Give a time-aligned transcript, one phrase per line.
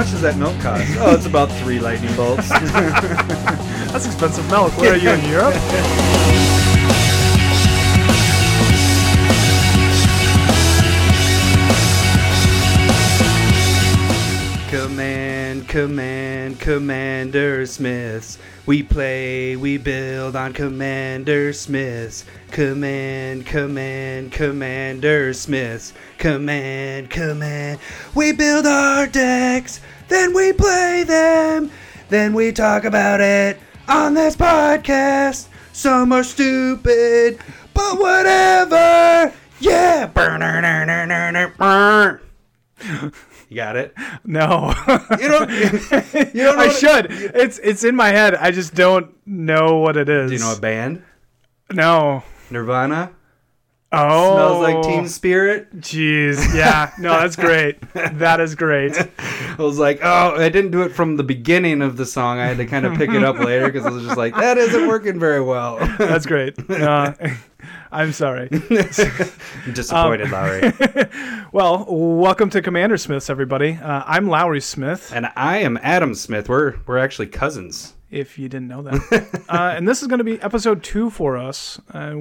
[0.00, 0.82] much does that milk cost?
[1.00, 2.48] oh, it's about three lightning bolts.
[2.48, 4.74] That's expensive milk.
[4.78, 5.52] Where are you in Europe?
[14.70, 18.38] Command, command, Commander Smiths.
[18.70, 22.24] We play, we build on Commander Smiths.
[22.52, 25.92] Command, command, Commander Smiths.
[26.18, 27.80] Command, command.
[28.14, 31.72] We build our decks, then we play them,
[32.10, 35.48] then we talk about it on this podcast.
[35.72, 37.40] Some are stupid,
[37.74, 39.34] but whatever.
[39.58, 40.06] Yeah.
[43.50, 43.92] You got it.
[44.24, 44.72] No.
[45.20, 45.50] You don't.
[46.32, 47.06] You don't know I should.
[47.10, 48.34] It's it's in my head.
[48.36, 50.30] I just don't know what it is.
[50.30, 51.02] Do you know a band?
[51.72, 52.22] No.
[52.50, 53.12] Nirvana.
[53.92, 54.34] Oh.
[54.36, 55.80] Smells like Teen Spirit.
[55.80, 56.54] Jeez.
[56.54, 56.92] Yeah.
[56.98, 57.80] No, that's great.
[57.94, 58.96] that is great.
[59.18, 62.38] I was like, oh, I didn't do it from the beginning of the song.
[62.38, 64.58] I had to kind of pick it up later because I was just like, that
[64.58, 65.76] isn't working very well.
[65.98, 66.54] That's great.
[66.70, 67.12] Uh,
[67.92, 68.48] I'm sorry.
[68.52, 70.72] I'm disappointed, Um, Lowry.
[71.52, 73.72] Well, welcome to Commander Smiths, everybody.
[73.72, 76.48] Uh, I'm Lowry Smith, And I am Adam Smith.
[76.48, 77.94] We're we're actually cousins.
[78.08, 79.42] if you didn't know that.
[79.48, 81.80] uh, and this is going to be episode two for us.
[81.92, 82.14] Uh,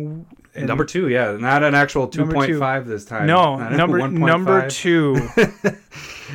[0.55, 3.27] number two, yeah, not an actual two point five this time.
[3.27, 4.13] No, Not number 1.5.
[4.17, 5.15] number two.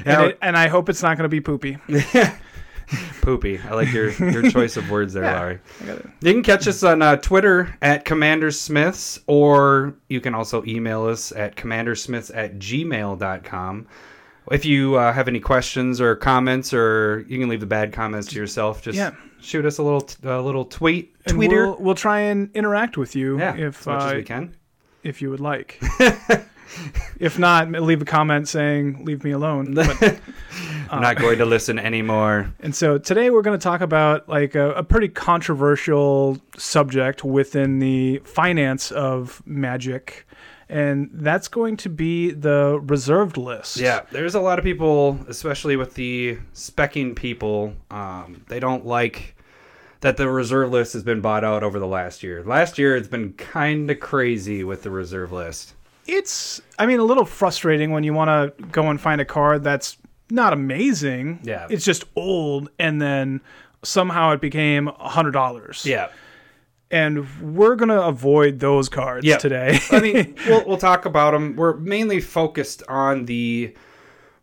[0.07, 1.79] And, it, and I hope it's not going to be poopy.
[3.23, 3.59] poopy.
[3.59, 5.39] I like your your choice of words there, Yeah.
[5.41, 5.59] Larry.
[5.83, 6.07] I got it.
[6.21, 11.05] You can catch us on uh, Twitter at Commander Smiths, or you can also email
[11.07, 13.87] us at commandersmiths at gmail.com.
[14.51, 18.29] If you uh, have any questions or comments, or you can leave the bad comments
[18.29, 19.13] to yourself, just Yeah.
[19.41, 21.49] shoot us a little t- a little tweet, tweeter.
[21.69, 24.55] We'll, we'll try and interact with you yeah, if as much uh, as we can.
[25.03, 25.83] if you would like.
[27.19, 29.75] if not, leave a comment saying "Leave me alone."
[30.87, 32.53] But, I'm not going to listen anymore.
[32.61, 37.81] and so today we're going to talk about like a, a pretty controversial subject within
[37.81, 40.27] the finance of Magic,
[40.69, 43.79] and that's going to be the reserved list.
[43.79, 49.35] Yeah, there's a lot of people, especially with the specking people, um, they don't like
[50.01, 52.43] that the reserve list has been bought out over the last year.
[52.45, 55.74] Last year, it's been kind of crazy with the reserve list.
[56.07, 58.29] It's, I mean, a little frustrating when you want
[58.59, 59.97] to go and find a card that's
[60.31, 61.41] not amazing.
[61.43, 61.67] Yeah.
[61.71, 63.41] It's just old, and then
[63.83, 65.85] somehow it became a hundred dollars.
[65.87, 66.09] Yeah.
[66.91, 67.27] And
[67.57, 69.39] we're gonna avoid those cards Yeah.
[69.39, 69.79] today.
[69.91, 71.57] I mean, we'll, we'll talk about them.
[71.57, 73.75] We're mainly focused on the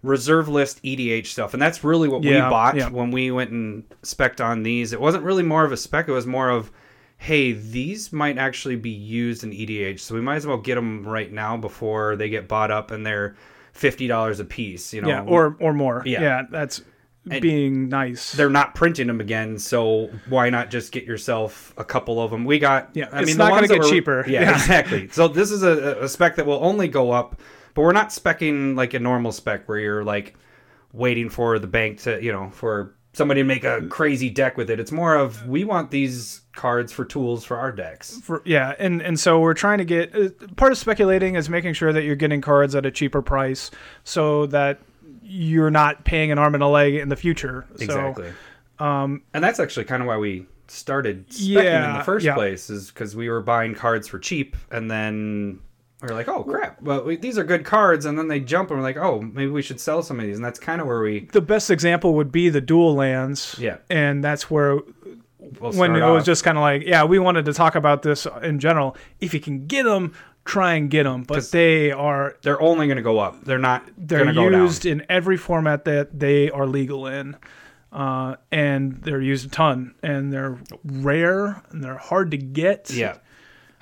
[0.03, 2.89] reserve list EDH stuff, and that's really what Yeah, we bought yeah.
[2.89, 4.93] when we went and spec'd on these.
[4.93, 6.71] It wasn't really more of a spec; it was more of,
[7.23, 11.07] hey, these might actually be used in EDH, so we might as well get them
[11.07, 13.35] right now before they get bought up and they're
[13.73, 14.91] fifty dollars a piece.
[14.91, 16.01] You know, yeah, or or more.
[16.03, 16.21] Yeah.
[16.21, 16.81] Yeah, that's
[17.29, 18.31] And being nice.
[18.31, 22.43] they're not printing them again, so why not just get yourself a couple of them?
[22.43, 24.25] We got, Yeah, I it's mean, not the gonna get were- cheaper.
[24.27, 24.51] Yeah, Yeah.
[24.55, 25.07] exactly.
[25.09, 27.39] So this is a, a spec that will only go up,
[27.75, 30.33] but we're not specking like a normal spec where you're like
[30.91, 34.69] waiting for the bank to, you know, for somebody to make a crazy deck with
[34.69, 34.79] it.
[34.79, 38.19] It's more of we want these cards for tools for our decks.
[38.21, 41.73] For, yeah, and and so we're trying to get uh, part of speculating is making
[41.73, 43.71] sure that you're getting cards at a cheaper price,
[44.03, 44.79] so that
[45.23, 47.65] you're not paying an arm and a leg in the future.
[47.75, 48.31] So, Exactly.
[48.79, 52.33] Um, and that's actually kind of why we started specking in the first yeah.
[52.33, 55.59] place, is because we were buying cards for cheap, and then
[56.01, 56.81] we were like, "Oh crap!
[56.81, 59.51] Well, we, these are good cards," and then they jump, and we're like, "Oh, maybe
[59.51, 62.15] we should sell some of these," and that's kind of where we the best example
[62.15, 63.55] would be the dual lands.
[63.59, 63.77] Yeah.
[63.89, 64.79] and that's where
[65.59, 68.01] will when it start was just kind of like, yeah, we wanted to talk about
[68.01, 68.95] this in general.
[69.19, 70.13] If you can get them,
[70.45, 73.43] try and get them, but they are they're only going to go up.
[73.43, 73.87] They're not.
[73.97, 74.61] they're going to go down.
[74.61, 77.35] used in every format that they are legal in.
[77.91, 82.89] Uh, and they're used a ton, and they're rare, and they're hard to get.
[82.89, 83.17] Yeah,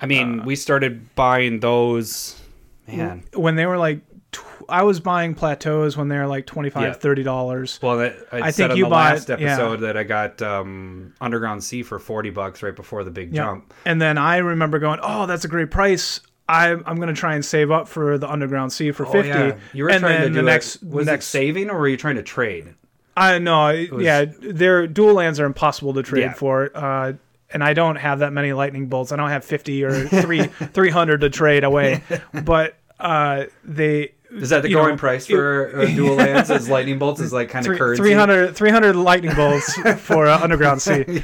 [0.00, 2.40] I Uh, mean, we started buying those.
[2.88, 4.00] Man, when they were like,
[4.32, 6.92] tw- I was buying plateaus when they were like 25 Yeah.
[6.92, 7.78] 30 dollars.
[7.82, 9.34] well, that, I, I said think on you the bought- last yeah.
[9.36, 13.44] episode that I got um, Underground Sea for forty bucks right before the big Yeah.
[13.44, 13.72] jump.
[13.84, 16.20] And then I remember going, "Oh, that's a great price.
[16.48, 19.22] I, I'm going to try and save up for the Underground Sea for 50." Oh,
[19.46, 19.56] yeah.
[19.72, 21.78] You were and trying then to do the it- next Was next it saving or
[21.78, 22.74] were you trying to trade?
[23.16, 26.32] I know, was- yeah, their dual lands are impossible to trade Yeah.
[26.32, 26.70] for.
[26.74, 27.12] Uh,
[27.52, 29.12] and I don't have that many lightning bolts.
[29.12, 32.02] I don't have 50 or 3 300 to trade away.
[32.44, 36.50] But uh, they Is that the going know, price for uh, dual lands?
[36.50, 38.02] As lightning bolts is like kind of three- currency.
[38.02, 41.22] 300, 300 lightning bolts for uh, Underground Sea.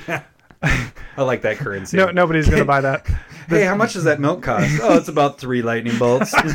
[0.62, 1.96] I like that currency.
[1.96, 3.06] No, nobody's gonna buy that.
[3.48, 4.80] Hey, how much does that milk cost?
[4.82, 6.32] Oh, it's about three lightning bolts.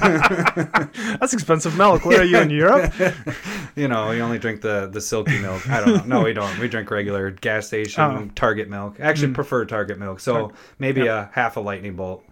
[0.42, 2.04] That's expensive milk.
[2.04, 2.94] Where are you in Europe?
[3.78, 5.70] you know, we only drink the the silky milk.
[5.70, 6.18] I don't know.
[6.20, 6.60] No, we don't.
[6.60, 8.30] We drink regular gas station Oh.
[8.36, 8.98] Target milk.
[9.00, 9.36] Actually, Mm.
[9.36, 10.20] prefer Target milk.
[10.20, 12.26] So maybe a half a lightning bolt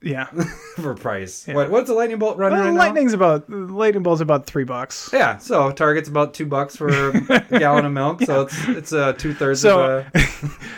[0.00, 0.26] Yeah.
[0.76, 1.46] for price.
[1.48, 1.54] Yeah.
[1.54, 5.10] What what's a lightning bolt running Well, right lightning's about lightning bolt's about three bucks.
[5.12, 8.22] Yeah, so Target's about two bucks for a gallon of milk.
[8.22, 10.18] So it's it's uh, two thirds So- of a,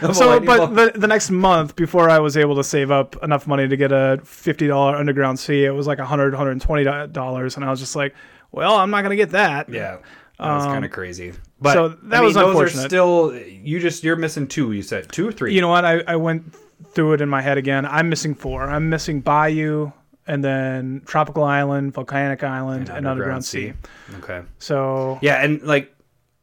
[0.08, 0.74] of So, lightning but bolt.
[0.94, 3.92] the, the next month, before I was able to save up enough money to get
[3.92, 7.64] a fifty dollar underground sea, it was like a hundred, hundred and twenty dollars, and
[7.64, 8.14] I was just like,
[8.52, 9.98] "Well, I'm not gonna get that." Yeah,
[10.38, 11.34] that was Um, kind of crazy.
[11.60, 12.88] But so that I mean, was those are unfortunate.
[12.88, 14.72] still you just you're missing two.
[14.72, 15.52] You said two or three.
[15.54, 15.84] You know what?
[15.84, 16.54] I, I went
[16.92, 17.86] through it in my head again.
[17.86, 18.64] I'm missing four.
[18.64, 19.92] I'm missing Bayou,
[20.26, 23.72] and then Tropical Island, Volcanic Island, and, Underground, sea.
[24.18, 24.42] Okay.
[24.58, 25.94] So Yeah, and like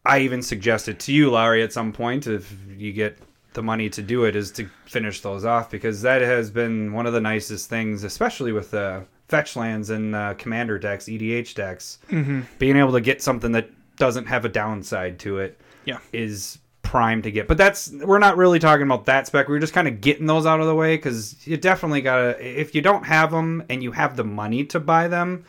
[0.05, 3.17] I even suggested to you, Lowry, at some point, if you get
[3.53, 7.05] the money to do it, is to finish those off because that has been one
[7.05, 11.99] of the nicest things, especially with the fetch lands and uh, commander decks, EDH decks.
[12.09, 12.43] mhm.
[12.59, 15.97] Being able to get something that doesn't have a downside to it Yeah.
[16.13, 17.47] is prime to get.
[17.47, 19.49] But that's we're not really talking about that spec.
[19.49, 22.37] We're just kind of getting those out of the way because you definitely gotta.
[22.43, 25.43] If you don't have them and you have the money to buy them,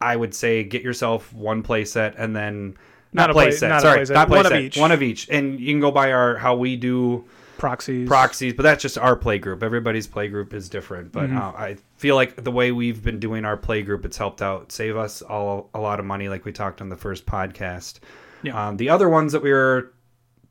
[0.00, 2.76] I would say get yourself one playset and then
[3.12, 3.68] Not not, a play play- set.
[3.68, 4.14] not Sorry, play set.
[4.14, 4.76] not play One of each.
[4.78, 7.24] One of each, and you can go by our how we do
[7.58, 8.08] proxies.
[8.08, 9.62] proxies, but that's just our play group.
[9.62, 11.36] Everybody's play group is different, but Mhm.
[11.36, 14.72] uh, I feel like the way we've been doing our play group, it's helped out
[14.72, 17.98] save us all a lot of money, like we talked on the first podcast.
[18.42, 18.68] Yeah.
[18.68, 19.92] Um, the other ones that we were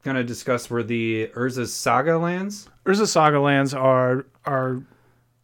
[0.04, 2.70] going to discuss were the Urza's Saga lands.
[2.86, 4.82] Urza Saga lands are are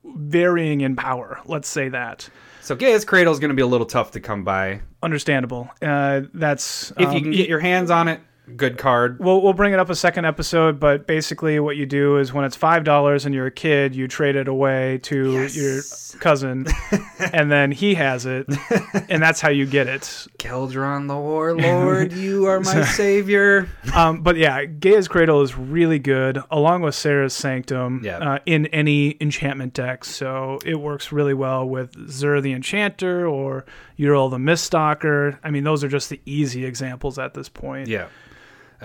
[0.03, 1.39] varying in power.
[1.45, 2.29] Let's say that.
[2.61, 4.81] So Gaia's Cradle is going to be a little tough to come by.
[5.03, 5.69] Understandable.
[5.81, 8.19] Uh, that's If you um, can get your hands on it,
[8.55, 9.19] good card.
[9.19, 12.45] We'll we'll bring it up a second episode, but basically what you do is when
[12.45, 15.81] it's five dollars and you're a kid, you trade it away to your
[16.19, 16.65] cousin,
[17.33, 18.47] and then he has it,
[19.09, 20.01] and that's how you get it.
[20.39, 23.67] Keldon the Warlord, you are my savior.
[23.93, 28.17] Um, but yeah, Gaia's Cradle is really good, along with Serra's Sanctum, Yeah.
[28.19, 30.05] uh, in any enchantment deck.
[30.05, 33.65] So it works really well with Zur the Enchanter or
[33.99, 35.37] Uril the Miststalker.
[35.43, 37.87] I mean, those are just the easy examples at this point.
[37.87, 38.07] Yeah.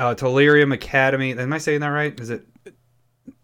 [0.01, 1.37] Uh, Tolerium Academy.
[1.39, 2.19] Am I saying that right?
[2.19, 2.47] Is it?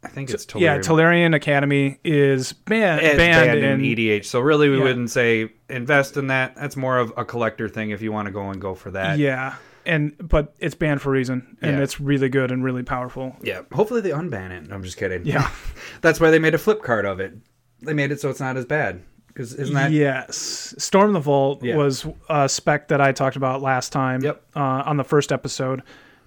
[0.03, 0.61] I think it's Tolerium.
[0.61, 4.25] Yeah, Tolarian Academy is ban- banned, banned in in EDH.
[4.25, 4.85] So really, we Yeah.
[4.85, 6.55] wouldn't say invest in that.
[6.57, 7.91] That's more of a collector thing.
[7.91, 9.19] If you want to go and go for that.
[9.19, 9.55] Yeah,
[9.85, 11.83] and but it's banned for a reason, and Yeah.
[11.83, 13.37] it's really good and really powerful.
[13.43, 13.63] Yeah.
[13.73, 14.73] Hopefully they unban it.
[14.73, 15.27] I'm just kidding.
[15.27, 15.51] Yeah.
[16.01, 17.35] That's why they made a flip card of it.
[17.83, 19.03] They made it so it's not as bad.
[19.29, 19.91] Because isn't that?
[19.93, 21.77] yes, Storm the Vault Yeah.
[21.77, 24.23] was a spec that I talked about last time.
[24.23, 24.43] Yep.
[24.57, 25.83] Uh, on the first episode,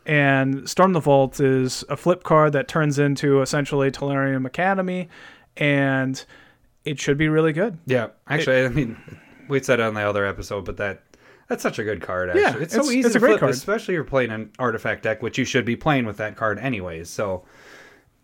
[0.05, 5.09] and Storm the Vault is a flip card that turns into essentially Tolarium Academy,
[5.57, 6.23] and
[6.85, 7.77] it should be really good.
[7.85, 8.07] Yeah.
[8.27, 8.97] Actually, I mean,
[9.47, 11.03] we said it on the other episode, but that.
[11.47, 12.29] That's such a good card.
[12.29, 13.51] Actually, Yeah, it's so easy it's to a great flip, card.
[13.55, 16.59] especially if you're playing an artifact deck, which you should be playing with that card
[16.59, 17.09] anyways.
[17.09, 17.43] So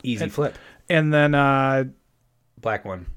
[0.04, 0.56] easy And- flip.
[0.92, 1.86] And then uh,
[2.62, 3.08] Black one.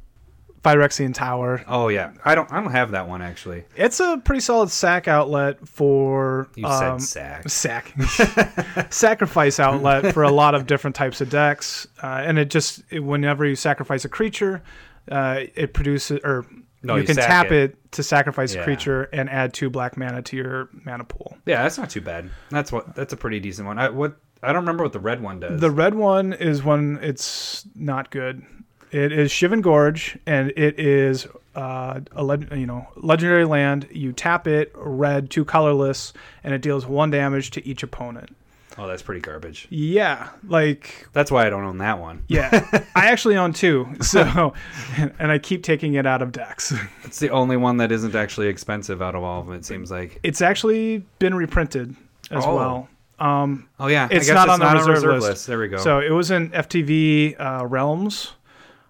[0.62, 1.62] Phyrexian Tower.
[1.69, 2.50] Oh yeah, I don't.
[2.52, 3.64] I don't have that one actually.
[3.76, 7.94] It's a pretty solid sack outlet for You um, said sack.
[7.94, 12.82] sack sacrifice outlet for a lot of different types of decks uh, and it just
[12.90, 14.62] it- whenever you sacrifice a creature
[15.11, 16.44] uh, it produces or
[16.83, 17.52] No, you, you can tap it.
[17.73, 17.92] it.
[17.92, 18.61] to sacrifice Yeah.
[18.61, 22.00] a creature and add two black mana to your mana pool Yeah, that's not too
[22.02, 22.30] bad.
[22.50, 22.94] That's what.
[22.94, 23.78] That's a pretty decent one.
[23.78, 24.16] I what.
[24.42, 25.61] I don't remember what the red one does.
[25.61, 28.44] the red one is when it's not good
[28.92, 34.12] it is Shivan Gorge and it is uh, a leg- you know legendary land you
[34.12, 36.12] tap it red two colorless
[36.45, 38.35] and it deals one damage to each opponent
[38.78, 39.66] oh, that's pretty garbage.
[39.71, 42.23] yeah like That's why I don't own that one.
[42.28, 42.49] Yeah,
[42.95, 44.52] I actually own two, so
[45.18, 46.73] and I keep taking it out of decks.
[47.04, 49.57] It's the only one that isn't actually expensive out of all of them.
[49.57, 50.21] It seems like.
[50.23, 51.97] It's actually been reprinted
[52.30, 52.54] as Oh.
[52.54, 52.88] well.
[53.18, 55.47] Um, Oh yeah, It's I guess not it's on the not reserve list.
[55.49, 55.78] There we go.
[55.78, 58.35] so it was in FTV uh, Realms,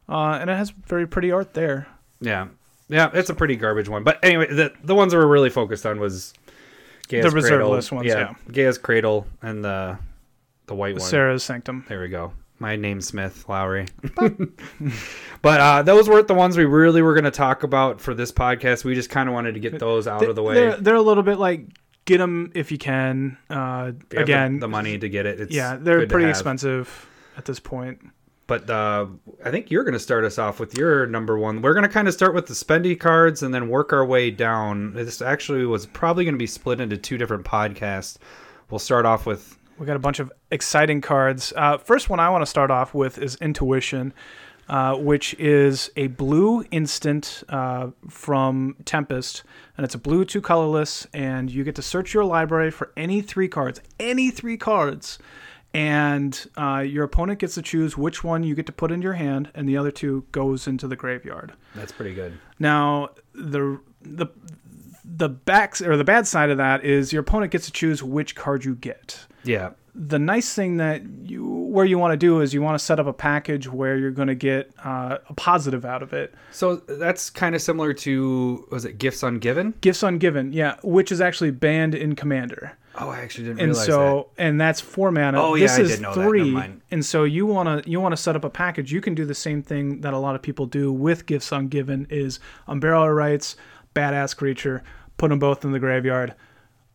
[0.09, 1.87] uh, and it has very pretty art there.
[2.21, 2.49] yeah,
[2.89, 4.05] yeah, it's a pretty garbage one.
[4.05, 6.33] But anyway, the the ones that we're really focused on was
[7.09, 7.71] Gaia's The reserve Cradle.
[7.71, 8.35] list ones, yeah.
[8.51, 9.99] Gaia's Cradle and the
[10.67, 11.01] the white one.
[11.09, 11.85] Serra's Sanctum.
[11.89, 12.33] There we go.
[12.61, 13.87] My name's Smith Lowry.
[15.43, 18.33] but uh, those weren't the ones we really were going to talk about for this
[18.33, 18.85] podcast.
[18.85, 20.55] We just kind of wanted to get those out of the way.
[20.55, 21.67] They're, they're a little bit like
[22.05, 23.39] get them if you can.
[23.49, 23.61] Uh, If you
[23.93, 25.41] have the- again, the, money to get it.
[25.41, 28.01] It's yeah, they're pretty expensive at this point.
[28.49, 29.07] But uh,
[29.45, 31.63] I think you're going to start us off with your number one.
[31.63, 34.33] We're going to kind of start with the spendy cards and then work our way
[34.33, 34.95] down.
[34.95, 38.17] This actually was probably going to be split into two different podcasts.
[38.71, 41.53] We'll start off with We got a bunch of exciting cards.
[41.55, 44.13] Uh, first one I want to start off with is Intuition.
[44.69, 49.43] uh, which is a blue instant uh, from Tempest,
[49.77, 53.23] and it's a blue two colorless, and you get to search your library for any
[53.23, 55.19] three cards, any three cards,
[55.75, 59.15] and uh, your opponent gets to choose which one you get to put in your
[59.15, 61.53] hand, and the other two goes into the graveyard.
[61.75, 62.39] That's pretty good.
[62.59, 64.29] Now the the
[65.05, 68.35] the backs or the bad side of that is your opponent gets to choose which
[68.35, 69.27] card you get.
[69.45, 69.71] Yeah.
[69.95, 73.01] The nice thing that you where you want to do is you want to set
[73.01, 76.35] up a package where you're going to get uh, a positive out of it.
[76.53, 79.75] So that's kind of similar to was it Gifts Ungiven?
[79.81, 82.78] Gifts ungiven, yeah, which is actually banned in Commander.
[83.01, 85.41] Oh, I actually didn't And realize so, and that's four mana.
[85.41, 86.21] Oh, yeah, this I is did know that.
[86.21, 86.51] Never three.
[86.51, 86.81] mind.
[86.91, 88.93] And so you want to you want to set up a package.
[88.93, 92.11] You can do the same thing that a lot of people do with gifts ungiven.
[92.11, 93.57] Is Unburial Rites,
[93.95, 94.83] badass creature,
[95.17, 96.35] put them both in the graveyard.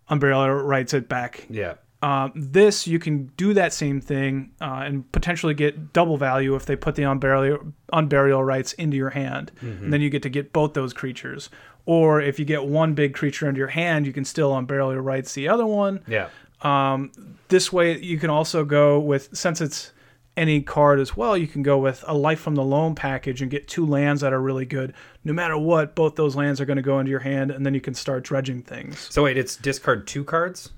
[0.09, 1.45] Unburial Rites it back.
[1.49, 1.75] Yeah.
[2.01, 6.65] Um, this you can do that same thing uh, and potentially get double value if
[6.65, 9.53] they put the unburial Unburial Rites into your hand.
[9.61, 9.85] Mm-hmm.
[9.85, 11.49] And then you get to get both those creatures.
[11.85, 15.33] Or if you get one big creature into your hand, you can still Unburial Rites
[15.33, 16.01] the other one.
[16.07, 16.29] Yeah.
[17.49, 19.91] This way, you can also go with since it's
[20.35, 21.37] any card as well.
[21.37, 24.33] You can go with a Life from the Loam package and get two lands that
[24.33, 24.93] are really good.
[25.23, 27.73] No matter what, both those lands are going to go into your hand, and then
[27.73, 28.97] you can start dredging things.
[29.11, 30.71] So wait, it's discard two cards?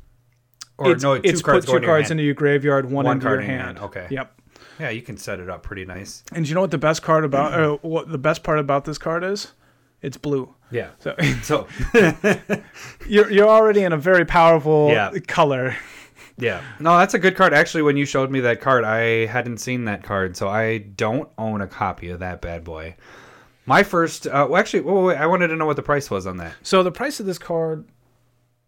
[0.77, 3.17] Or it's, no, two it's cards put two into cards into your graveyard, one, One
[3.17, 3.61] into card your hand.
[3.61, 4.07] hand, okay.
[4.09, 4.41] Yep.
[4.79, 6.23] Yeah, you can set it up pretty nice.
[6.33, 8.83] And do you know what the best card about uh, what the best part about
[8.83, 9.53] this card is?
[10.05, 10.53] It's blue.
[10.71, 10.89] Yeah.
[10.99, 11.67] So So
[13.07, 15.11] you're you're already in a very powerful Yeah.
[15.27, 15.75] color.
[16.37, 16.61] yeah.
[16.79, 17.53] No, that's a good card.
[17.53, 21.29] Actually, when you showed me that card, I hadn't seen that card, so I don't
[21.37, 22.95] own a copy of that bad boy.
[23.65, 26.11] My first, uh, well, actually, wait, wait, wait, I wanted to know what the price
[26.11, 26.53] was on that.
[26.61, 27.87] So the price of this card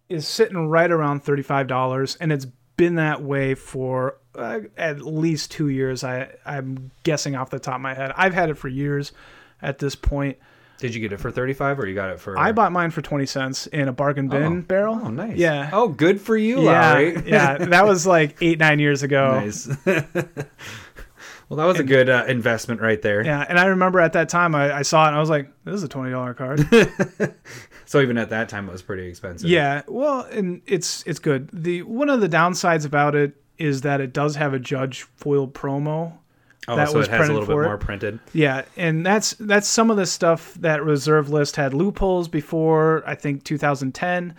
[0.10, 5.52] is sitting right around thirty-five dollars, and it's been that way for uh, at least
[5.52, 6.04] two years.
[6.04, 8.12] I I'm guessing off the top of my head.
[8.16, 9.12] I've had it for years.
[9.62, 10.38] At this point,
[10.80, 12.38] Did you get it for thirty-five, or you got it for?
[12.38, 14.62] I bought mine for twenty cents in a bargain bin Oh.
[14.62, 15.00] barrel.
[15.04, 15.38] Oh, nice.
[15.38, 15.70] Yeah.
[15.74, 17.24] Oh, good for you, yeah, Lowry.
[17.26, 17.58] yeah.
[17.58, 19.40] That was like eight nine years ago.
[19.40, 19.68] nice.
[19.86, 23.24] well, that was a good uh, investment right there.
[23.26, 25.50] Yeah, and I remember at that time I, I saw it and I was like,
[25.64, 26.66] "This is a twenty dollar card."
[27.90, 29.50] So even at that time, it was pretty expensive.
[29.50, 31.50] yeah, well, and it's it's good.
[31.54, 35.48] The one of the downsides about it is that it does have a Judge foil
[35.48, 36.18] promo.
[36.68, 38.20] Oh, that so was it has a little bit more printed.
[38.34, 43.04] Yeah, and that's that's some of the stuff that reserve list had loopholes before.
[43.06, 44.36] I think 2010,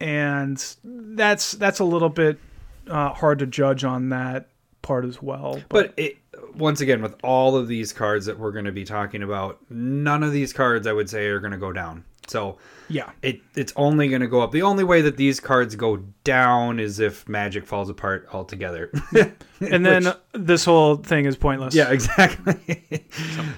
[0.00, 2.40] and that's that's a little bit
[2.88, 4.48] uh, hard to judge on that
[4.82, 5.62] part as well.
[5.68, 6.16] But it,
[6.54, 10.22] once again, with all of these cards that we're going to be talking about, none
[10.22, 12.04] of these cards I would say are going to go down.
[12.30, 14.52] So yeah, it it's only going to go up.
[14.52, 18.92] The only way that these cards go down is if Magic falls apart altogether.
[19.60, 21.74] and then this whole thing is pointless.
[21.74, 23.04] yeah, exactly.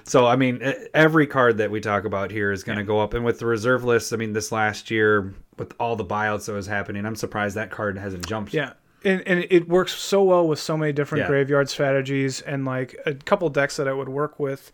[0.05, 0.63] so I mean,
[0.95, 3.13] every card that we talk about here is going to go up.
[3.13, 6.53] And with the reserve list, I mean, this last year with all the buyouts that
[6.53, 8.55] was happening, I'm surprised that card hasn't jumped.
[8.55, 8.73] Yeah.
[9.05, 11.29] And, and it works so well with so many different Yeah.
[11.29, 14.71] graveyard strategies and like a couple decks that I would work with,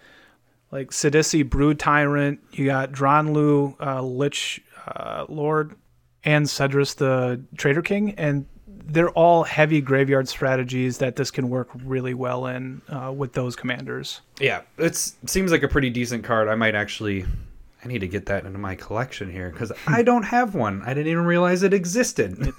[0.71, 2.41] like Sidisi Brood Tyrant.
[2.53, 5.75] You got Dralnu, uh, Lich uh, Lord,
[6.25, 8.47] and Sedris the Traitor King, and
[8.91, 13.55] they're all heavy graveyard strategies that this can work really well in uh, with those
[13.55, 14.23] commanders.
[14.41, 16.49] Yeah, it seems like a pretty decent card.
[16.49, 17.25] I might actually.
[17.85, 20.83] I need to get that into my collection here because I don't have one.
[20.85, 22.53] I didn't even realize it existed.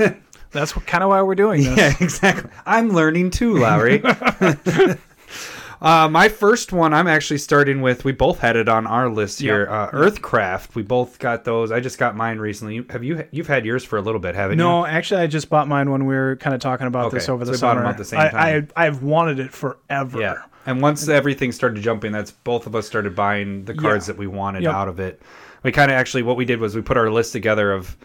[0.51, 1.77] That's kind of why we're doing this.
[1.77, 2.49] yeah, exactly.
[2.65, 4.01] I'm learning too, Lowry.
[5.81, 8.03] uh, my first one, I'm actually starting with.
[8.03, 9.61] We both had it on our list here.
[9.61, 9.69] Yep.
[9.69, 10.75] Uh, Earthcraft.
[10.75, 11.71] We both got those.
[11.71, 12.85] I just got mine recently.
[12.89, 13.25] Have you?
[13.31, 14.63] You've had yours for a little bit, haven't you?
[14.63, 17.29] No, actually, I just bought mine when we were kind of talking about Okay, this
[17.29, 17.89] over so the we bought 'em summer.
[17.91, 18.67] at the same I, time.
[18.75, 20.19] I, I've wanted it forever.
[20.19, 20.35] Yeah.
[20.65, 24.13] And once everything started jumping, that's both of us started buying the cards Yeah.
[24.13, 24.73] that we wanted Yep.
[24.73, 25.21] out of it.
[25.63, 27.95] We kind of actually what we did was we put our list together of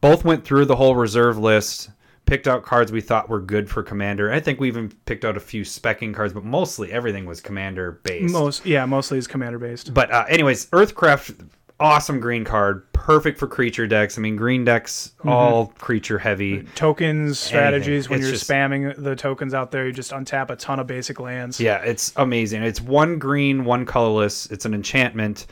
[0.00, 1.90] both went through the whole reserve list,
[2.26, 4.32] picked out cards we thought were good for commander.
[4.32, 8.00] I think we even picked out a few specking cards, but mostly everything was commander
[8.02, 8.32] based.
[8.32, 9.94] Most, yeah, mostly is commander based.
[9.94, 11.48] But uh, anyways, Earthcraft,
[11.78, 14.18] awesome green card, perfect for creature decks.
[14.18, 15.28] I mean, green decks Mm-hmm.
[15.28, 16.62] all creature heavy.
[16.74, 20.56] Tokens strategies when It's you're just- spamming the tokens out there, you just untap a
[20.56, 21.58] ton of basic lands.
[21.60, 22.62] Yeah, it's amazing.
[22.64, 24.46] It's one green, one colorless.
[24.46, 25.46] It's an enchantment.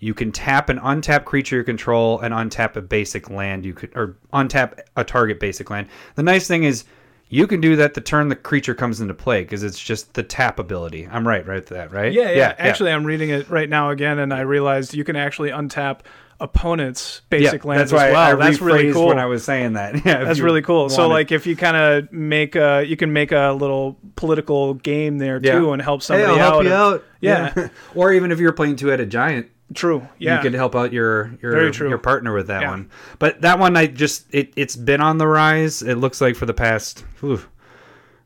[0.00, 3.64] You can tap an untap creature you control and untap a basic land.
[3.64, 5.88] You could or untap a target basic land.
[6.14, 6.84] The nice thing is
[7.30, 10.22] You can do that the turn the creature comes into play because it's just the
[10.22, 11.06] tap ability.
[11.10, 12.10] I'm right, right to that, right?
[12.12, 12.54] Yeah, yeah.
[12.58, 16.00] Actually, I'm reading it right now again, and I realized you can actually untap
[16.40, 18.40] opponents' basic yeah, lands that's why as well.
[18.40, 19.08] I that's really cool.
[19.08, 19.94] when I was saying that.
[20.06, 20.88] Yeah, That's really cool.
[20.88, 24.74] So, wanted- like, if you kind of make a, you can make a little political
[24.74, 25.58] game there Yeah.
[25.58, 26.64] too, and help hey, somebody I'll help out.
[26.64, 27.04] you out.
[27.20, 27.68] Yeah.
[27.94, 30.08] or even if you're playing two-headed giant, True.
[30.18, 30.36] Yeah.
[30.36, 32.70] you could help out your your your partner with that Yeah.
[32.70, 32.90] one.
[33.18, 35.82] But that one, I just it it's been on the rise.
[35.82, 37.42] It looks like for the past, whew,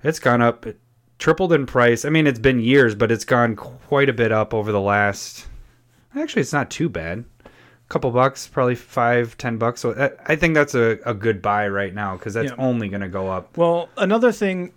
[0.05, 0.79] it's gone up, it
[1.19, 2.05] tripled in price.
[2.05, 5.47] I mean, it's been years, but it's gone quite a bit up over the last.
[6.17, 7.25] Actually, it's not too bad.
[7.45, 7.49] A
[7.89, 9.81] couple bucks, probably five, ten bucks.
[9.81, 12.57] So I think that's a, a good buy right now because that's Yeah.
[12.59, 13.57] only going to go up.
[13.57, 14.73] Well, another thing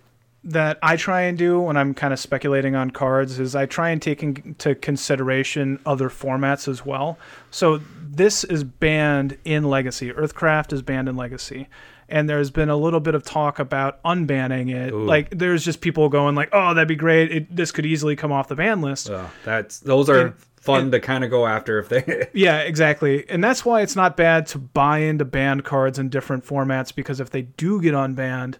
[0.46, 3.90] that I try and do when I'm kind of speculating on cards is I try
[3.90, 7.18] and take into consideration other formats as well.
[7.50, 10.12] So this is banned in Legacy.
[10.12, 11.68] Earthcraft is banned in Legacy.
[12.08, 14.92] And there's been a little bit of talk about unbanning it.
[14.92, 15.04] Ooh.
[15.04, 17.32] Like there's just people going like, "Oh, that'd be great.
[17.32, 20.82] It, this could easily come off the ban list." So that's those are And- fun
[20.82, 22.28] and- to kind of go after if they.
[22.32, 23.28] Yeah, exactly.
[23.28, 27.18] And that's why it's not bad to buy into banned cards in different formats because
[27.18, 28.54] if they do get unbanned,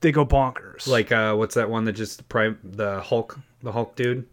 [0.00, 0.86] they go bonkers.
[0.86, 4.26] like uh, what's that one that just prime the Hulk, the Hulk dude,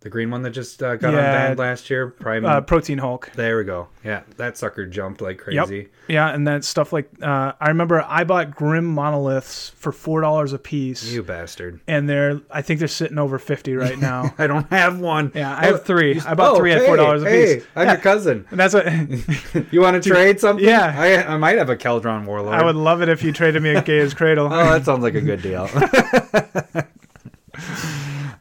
[0.00, 1.50] the green one that just uh, got Yeah.
[1.52, 2.08] unbanned last year.
[2.08, 2.44] Prime.
[2.46, 3.30] uh, Protean Hulk.
[3.34, 3.88] there we go.
[4.02, 5.66] Yeah, that sucker jumped like Yep.
[5.66, 5.88] crazy.
[6.08, 10.54] Yeah, and that stuff like uh, I remember I bought Grim monoliths for four dollars
[10.54, 11.80] a piece, You bastard.
[11.86, 14.34] and they're I think they're sitting over fifty right now.
[14.38, 15.32] I don't have one.
[15.34, 16.18] Yeah, I have three.
[16.20, 17.64] I bought three at $4 a hey, piece.
[17.76, 17.92] I'm Yeah.
[17.92, 18.46] your cousin.
[18.50, 18.86] and that's what
[19.72, 20.64] You want to trade something?
[20.66, 20.94] Yeah.
[20.96, 22.54] I, I might have a Keldon Warlord.
[22.54, 24.46] I would love it if you traded me a Gaia's Cradle.
[24.46, 25.68] Oh, that sounds like a good deal.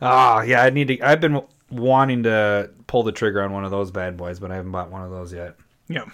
[0.01, 1.01] Ah, yeah, I need to.
[1.01, 4.55] I've been wanting to pull the trigger on one of those bad boys, but I
[4.55, 5.55] haven't bought one of those yet.
[5.87, 6.05] yeah.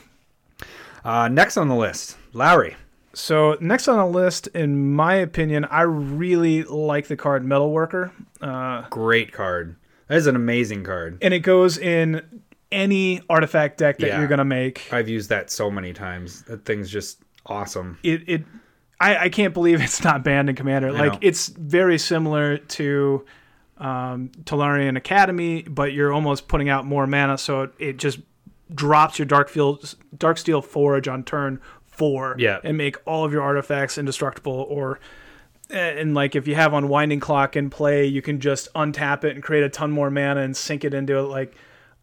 [1.04, 2.76] Uh, next on the list, Lowry.
[3.14, 8.12] So next on the list, in my opinion, I really like the card Metalworker.
[8.42, 9.76] Uh, Great card.
[10.08, 11.20] That is an amazing card.
[11.22, 14.20] and it goes in any artifact deck that Yeah.
[14.20, 14.92] you're gonna make.
[14.92, 16.42] I've used that so many times.
[16.44, 18.00] That thing's just awesome.
[18.04, 18.44] It it
[19.00, 20.90] I, I can't believe it's not banned in Commander.
[20.90, 21.20] I like know.
[21.22, 23.24] it's very similar to
[23.78, 28.20] um, Tolarian Academy, but you're almost putting out more mana, so it, it just
[28.74, 32.60] drops your Dark Field Darksteel Forge on turn four, Yeah.
[32.64, 34.66] and make all of your artifacts indestructible.
[34.70, 35.00] Or
[35.70, 39.44] and like if you have Unwinding Clock in play, you can just untap it and
[39.44, 41.56] create a ton more mana and sink it into like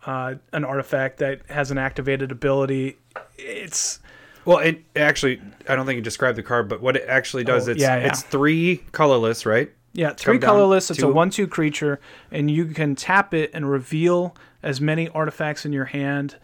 [0.06, 2.98] uh, an artifact that has an activated ability.
[3.38, 4.00] It's
[4.44, 7.68] Well, it actually, I don't think you described the card, but what it actually does,
[7.68, 8.06] Oh, it's yeah, yeah.
[8.08, 9.70] it's three colorless, right?
[9.92, 10.90] Yeah, three colorless.
[10.90, 12.00] It's a one-two creature,
[12.30, 16.36] and you can tap it and reveal as many artifacts in your hand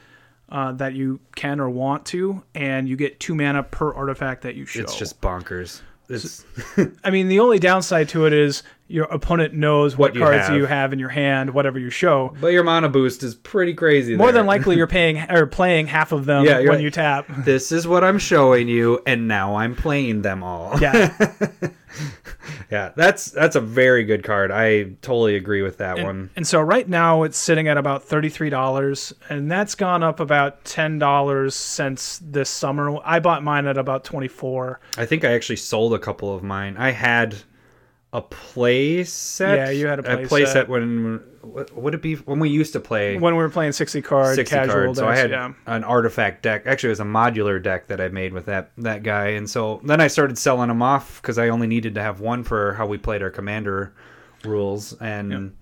[0.51, 4.55] uh, that you can or want to, and you get two mana per artifact that
[4.55, 4.81] you show.
[4.81, 5.81] It's just bonkers.
[6.09, 6.45] It's
[7.05, 10.49] I mean, the only downside to it is your opponent knows what, What you cards
[10.49, 10.57] have.
[10.57, 12.35] you have in your hand, whatever you show.
[12.41, 14.17] but your mana boost is pretty crazy.
[14.17, 14.41] More there.
[14.41, 16.85] than likely, you're paying or playing half of them Yeah, you're when right.
[16.85, 17.27] you tap.
[17.45, 20.81] this is what I'm showing you, and now I'm playing them all.
[20.81, 21.15] Yeah,
[22.71, 24.51] yeah, that's that's a very good card.
[24.51, 26.09] I totally agree with that one.
[26.09, 30.21] and, and so right now it's sitting at about thirty-three dollars, and that's gone up
[30.21, 32.99] about ten dollars since this summer.
[33.05, 34.81] I bought mine at about twenty-four.
[34.97, 36.77] I think I actually sold a couple of mine.
[36.79, 37.37] I had
[38.13, 39.57] a play set.
[39.57, 40.53] Yeah, you had a play play set.
[40.53, 43.73] set when what would it be when we used to play when we were playing
[43.73, 44.99] 60 card 60 casual cards.
[44.99, 45.53] So I had yeah.
[45.67, 46.63] an artifact deck.
[46.67, 49.29] Actually, it was a modular deck that I made with that that guy.
[49.29, 52.45] And so then I started selling them off because I only needed to have one
[52.45, 53.95] for how we played our commander
[54.45, 54.95] rules.
[54.95, 55.57] And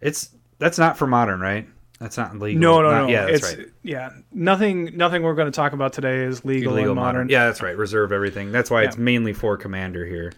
[0.00, 1.68] it's that's not for modern, right?
[1.98, 2.60] That's not legal.
[2.60, 3.68] no no Not- no Yeah, that's it's right.
[3.84, 7.28] yeah nothing nothing we're going to talk about today is legal, Legal and modern.
[7.28, 7.76] Yeah, that's right.
[7.76, 8.50] Reserve everything.
[8.50, 10.32] That's why it's mainly for commander here.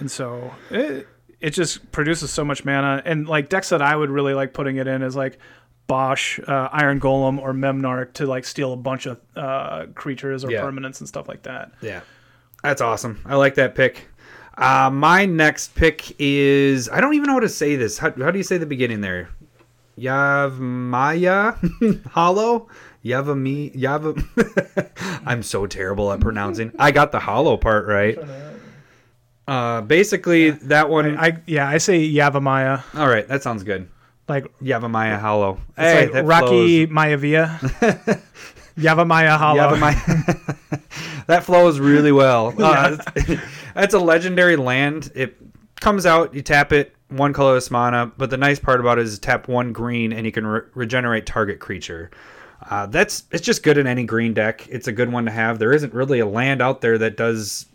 [0.00, 1.06] And so it,
[1.40, 4.76] it just produces so much mana and like decks that i would really like putting
[4.76, 5.38] it in is like
[5.86, 10.50] Bosh uh, iron golem or memnarch to like steal a bunch of uh, creatures or
[10.52, 10.62] Yeah.
[10.62, 12.00] permanents and stuff like that Yeah,
[12.62, 13.20] that's awesome.
[13.26, 14.06] I like that pick.
[14.56, 17.98] Uh, my next pick is I don't even know how to say this.
[17.98, 19.30] How, how do you say the beginning there?
[19.98, 21.56] Yavmaya
[22.10, 22.68] Hollow
[23.04, 25.22] Yavami Yav.
[25.26, 26.72] I'm so terrible at pronouncing.
[26.78, 28.18] I got the hollow part right.
[29.50, 31.18] Uh, basically that one.
[31.18, 33.88] i yeah i say yavamaya all right, that sounds good.
[34.28, 35.58] like Yavamaya Hollow.
[35.76, 36.96] Hey, like rocky flows.
[36.96, 37.58] mayavia
[38.78, 41.26] yavamaya hollow Yavamaya.
[41.26, 42.54] that flows really well.
[42.60, 42.96] Uh,
[43.74, 45.10] that's a legendary land.
[45.14, 45.36] It
[45.80, 48.12] comes out, you tap it, one colorless mana.
[48.16, 51.26] But the nice part about it is tap one green and you can re- regenerate
[51.26, 52.10] target creature.
[52.68, 54.68] Uh, that's it's just good in any green deck.
[54.68, 55.58] It's a good one to have.
[55.58, 57.66] There isn't really a land out there that does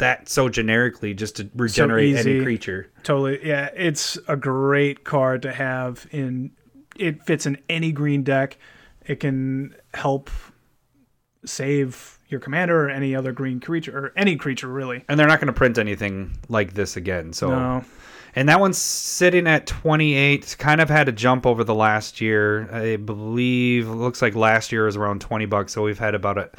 [0.00, 2.90] that so generically just to regenerate any creature.
[3.02, 3.46] Totally.
[3.46, 6.50] Yeah, it's a great card to have in
[6.96, 8.58] it fits in any green deck.
[9.06, 10.28] It can help
[11.46, 15.04] save your commander or any other green creature or any creature really.
[15.08, 17.32] And they're not going to print anything like this again.
[17.32, 17.84] So No.
[18.36, 20.56] And that one's sitting at 28.
[20.58, 22.72] Kind of had a jump over the last year.
[22.72, 26.38] I believe it looks like last year was around 20 bucks, so we've had about
[26.38, 26.50] a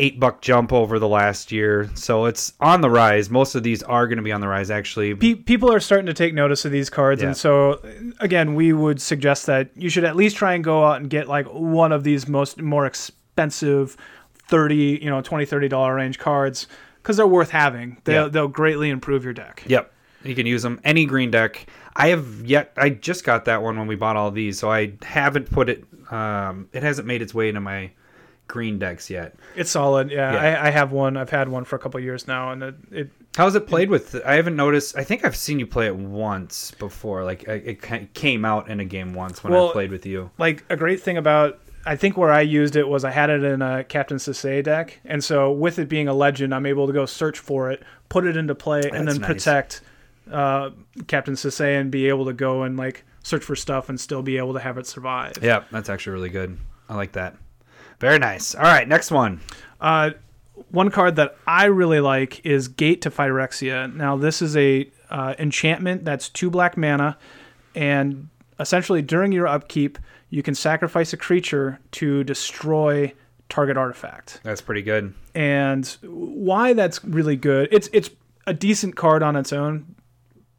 [0.00, 1.90] 8 buck jump over the last year.
[1.94, 3.30] So it's on the rise.
[3.30, 5.14] Most of these are going to be on the rise actually.
[5.14, 7.28] Pe- people are starting to take notice of these cards Yeah.
[7.28, 7.80] and so
[8.20, 11.26] again we would suggest that you should at least try and go out and get
[11.28, 13.96] like one of these most more expensive
[14.48, 16.66] 30 you know 20 30 dollar range cards
[17.02, 18.28] because they're worth having they'll, Yeah.
[18.28, 19.92] they'll greatly improve your deck Yep.
[20.24, 21.66] You can use them any green deck.
[21.94, 24.92] I have yet I just got that one when we bought all these, so I
[25.02, 27.90] haven't put it um it hasn't made its way into my
[28.48, 29.36] green decks yet.
[29.54, 30.60] it's solid yeah, Yeah.
[30.60, 33.10] I, I have one i've had one for a couple years now and it, it
[33.36, 34.16] How's it played with?
[34.26, 34.96] I haven't noticed.
[34.96, 37.22] I think I've seen you play it once before.
[37.24, 37.80] Like it
[38.14, 40.30] came out in a game once when Well, I played with you.
[40.38, 43.44] like a great thing about I think where I used it was I had it
[43.44, 46.92] in a Captain Sisay deck, and so with it being a legend, I'm able to
[46.92, 49.26] go search for it, put it into play, and then nice.
[49.26, 49.82] protect
[50.32, 50.70] uh,
[51.06, 54.36] Captain Sisay and be able to go and like search for stuff and still be
[54.38, 55.34] able to have it survive.
[55.40, 56.58] Yeah, that's actually really good.
[56.88, 57.36] I like that.
[58.00, 58.54] Very nice.
[58.54, 59.40] All right, next one.
[59.80, 60.10] Uh,
[60.70, 63.92] one card that I really like is Gate to Phyrexia.
[63.94, 67.16] Now, this is a uh, enchantment that's two black mana,
[67.74, 68.28] and
[68.60, 69.98] essentially during your upkeep,
[70.30, 73.12] you can sacrifice a creature to destroy
[73.48, 74.40] target artifact.
[74.42, 75.14] That's pretty good.
[75.34, 78.10] And why that's really good, it's it's
[78.46, 79.94] a decent card on its own,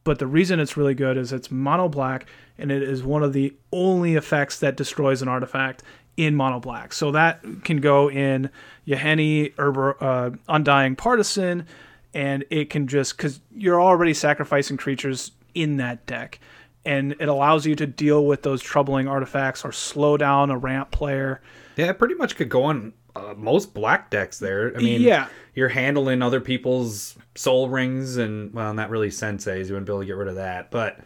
[0.04, 2.26] but the reason it's really good is it's mono black
[2.58, 5.84] and it is one of the only effects that destroys an artifact
[6.20, 6.92] in mono black.
[6.92, 8.50] So that can go in
[8.86, 11.66] Herber, uh, Undying Partisan,
[12.14, 16.40] and it can just because you're already sacrificing creatures in that deck,
[16.86, 20.92] and it allows you to deal with those troubling artifacts or slow down a ramp
[20.92, 21.40] player.
[21.78, 24.76] Yeah, it pretty much could go on uh, most black decks there.
[24.76, 25.28] I mean, Yeah.
[25.56, 29.68] you're handling other people's Sol Rings and well, not really senseis.
[29.68, 31.00] You wouldn't be able to get rid of that, but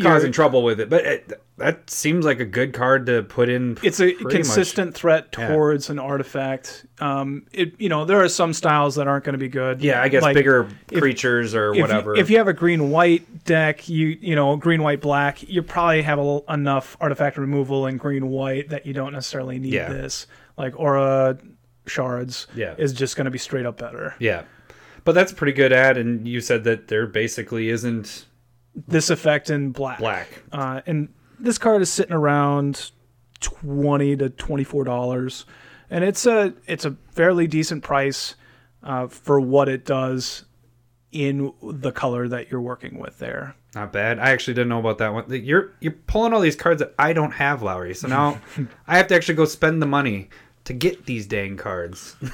[0.00, 0.88] causing You're- trouble with it.
[0.88, 3.78] But it, that seems like a good card to put in.
[3.82, 4.32] it's a pretty much.
[4.32, 5.48] consistent threat Yeah.
[5.48, 6.84] towards an artifact.
[6.98, 9.80] Um, it you know there are some styles that aren't going to be good.
[9.82, 12.16] Yeah, I guess Like, bigger if- creatures or if you- whatever.
[12.16, 16.02] If you have a green white deck, you you know green white black, you probably
[16.02, 19.88] have a, enough artifact removal in green white that you don't necessarily need Yeah.
[19.88, 20.26] this.
[20.58, 21.38] Like aura
[21.86, 22.74] shards Yeah.
[22.78, 24.14] is just going to be straight up better.
[24.18, 24.42] yeah,
[25.04, 25.96] but that's a pretty good ad.
[25.98, 28.24] And you said that there basically isn't
[28.88, 29.98] This effect in black.
[29.98, 30.42] black.
[30.50, 32.90] Uh, and this card is sitting around
[33.40, 35.46] twenty to twenty four dollars,
[35.90, 38.34] and it's a it's a fairly decent price
[38.82, 40.44] uh, for what it does
[41.12, 43.54] in the color that you're working with there.
[43.74, 44.18] Not bad.
[44.18, 45.24] I actually didn't know about that one.
[45.28, 47.94] You're you're pulling all these cards that I don't have, Lowry.
[47.94, 48.40] So now
[48.86, 50.28] I have to actually go spend the money
[50.64, 52.16] to get these dang cards.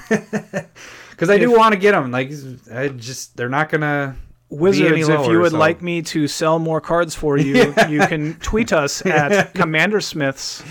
[1.20, 2.10] Because I do want to get them.
[2.10, 2.32] Like
[2.72, 4.16] I just they're not gonna
[4.50, 8.34] Wizards, if you would so- like me to sell more cards for you, you can
[8.40, 10.62] tweet us at Commander Smiths.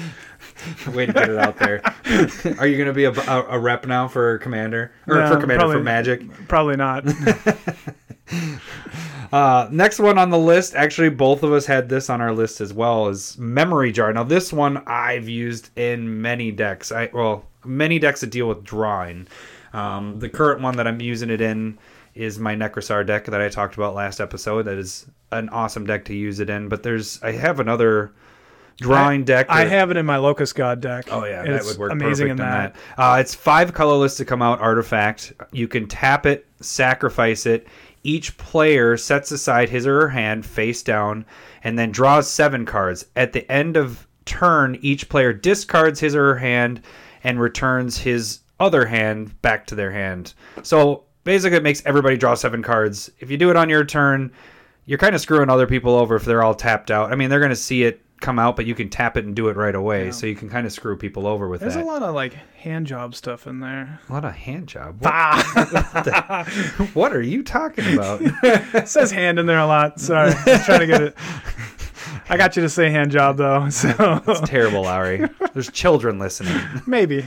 [0.94, 1.82] Way to get it out there.
[2.60, 5.72] Are you gonna be a, a, a rep now for Commander or No, for Commander
[5.72, 6.22] for Magic?
[6.50, 7.06] Probably not.
[9.32, 12.62] Uh, next one on the list, actually, both of us had this on our list
[12.62, 14.12] as well, is Memory Jar.
[14.12, 16.92] Now, this one I've used in many decks.
[16.92, 19.28] I well, many decks that deal with drawing.
[19.72, 21.78] Um, the current one that I'm using it in
[22.16, 24.64] is my Nekusar deck that I talked about last episode.
[24.64, 26.70] That is an awesome deck to use it in.
[26.70, 28.12] But there's I have another
[28.78, 29.48] drawing deck.
[29.50, 31.08] I have it in my Locust God deck.
[31.12, 32.76] Oh yeah, that would work amazing perfect in that.
[32.98, 33.02] that.
[33.02, 35.34] Uh, it's five colorless to come out artifact.
[35.52, 37.68] You can tap it, sacrifice it.
[38.04, 41.26] Each player sets aside his or her hand face down,
[41.64, 43.06] and then draws seven cards.
[43.16, 46.82] At the end of turn, each player discards his or her hand
[47.24, 50.34] and returns his other hand back to their hand.
[50.64, 53.12] So basically, it makes everybody draw seven cards.
[53.20, 54.32] If you do it on your turn,
[54.88, 57.12] you're kind of screwing other people over if they're all tapped out.
[57.12, 59.36] I mean, they're going to see it come out, but you can tap it and
[59.36, 60.06] do it right away.
[60.06, 60.12] Yeah.
[60.12, 61.82] So you can kind of screw people over with There's that.
[61.82, 64.00] There's a lot of like hand job stuff in there.
[64.10, 64.98] A lot of hand job.
[65.04, 66.48] What,
[66.96, 68.22] what are you talking about?
[68.24, 70.00] it says hand in there a lot.
[70.00, 71.16] Sorry, I was trying to get it.
[72.30, 75.28] I got you to say hand job though, so It's terrible, Lowry.
[75.54, 76.62] There's children listening.
[76.88, 77.26] maybe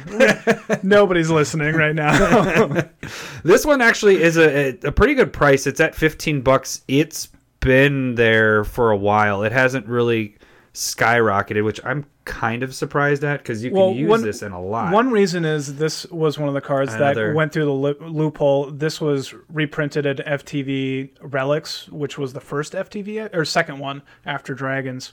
[0.83, 2.83] nobody's listening right now.
[3.45, 5.67] This one actually is a, a pretty good price.
[5.67, 6.83] It's at 15 bucks.
[6.87, 9.43] It's been there for a while.
[9.43, 10.37] It hasn't really
[10.75, 14.53] skyrocketed, which I'm kind of surprised at because you can Well, use one- this in
[14.53, 14.93] a lot.
[14.93, 17.97] One reason is this was one of the cards Another- that went through the loo-
[18.01, 18.71] loophole.
[18.71, 24.55] This was reprinted at FTV Relics, which was the first FTV or second one after
[24.55, 25.13] Dragons,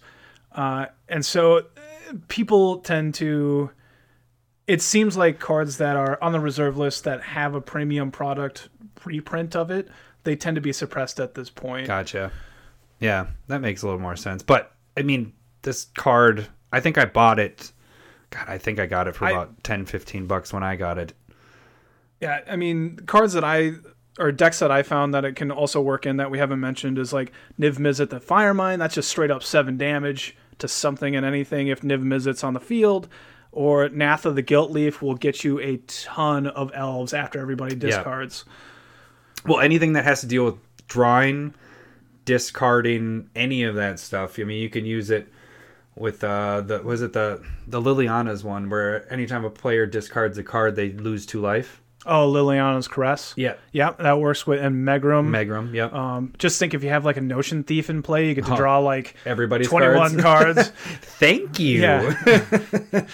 [0.53, 1.61] uh, and so uh,
[2.27, 3.71] people tend to.
[4.67, 8.69] It seems like cards that are on the reserve list that have a premium product
[9.03, 9.87] reprint of it,
[10.25, 11.87] they tend to be suppressed at this point.
[11.87, 12.31] Gotcha.
[12.99, 14.43] Yeah, that makes a little more sense.
[14.43, 17.71] But I mean, this card, I think I bought it.
[18.29, 20.97] God, I think I got it for I- about 10, 15 bucks when I got
[20.97, 21.13] it.
[22.21, 23.73] Yeah, I mean, cards that I
[24.19, 26.97] or decks that I found that it can also work in that we haven't mentioned
[26.97, 28.79] is like Niv Mizzet the Firemind.
[28.79, 32.59] That's just straight up seven damage to something and anything if Niv Mizzet's on the
[32.59, 33.07] field.
[33.53, 38.43] Or Natha the Gilt-Leaf will get you a ton of elves after everybody discards.
[39.45, 40.55] Well, anything that has to deal with
[40.87, 41.55] drawing,
[42.25, 44.37] discarding, any of that stuff.
[44.37, 45.29] I mean, you can use it
[45.95, 50.43] with uh the was it the the Liliana's one where anytime a player discards a
[50.43, 51.81] card, they lose two life.
[52.05, 53.33] Oh, Liliana's Caress.
[53.35, 55.27] Yeah, Yeah, that works with and Megrim.
[55.27, 55.73] Megrim.
[55.73, 55.91] Yep.
[55.93, 58.53] um, just think if you have like a Notion Thief in play, you get to
[58.53, 60.55] Oh, draw like Everybody's 21 cards.
[60.55, 60.69] cards.
[61.01, 61.81] Thank you.
[61.81, 62.15] Yeah.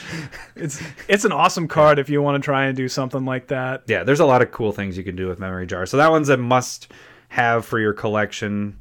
[0.55, 3.83] it's it's an awesome card if you want to try and do something like that.
[3.87, 5.85] yeah, there's a lot of cool things you can do with Memory Jar.
[5.87, 6.91] So that one's a must
[7.29, 8.79] have for your collection.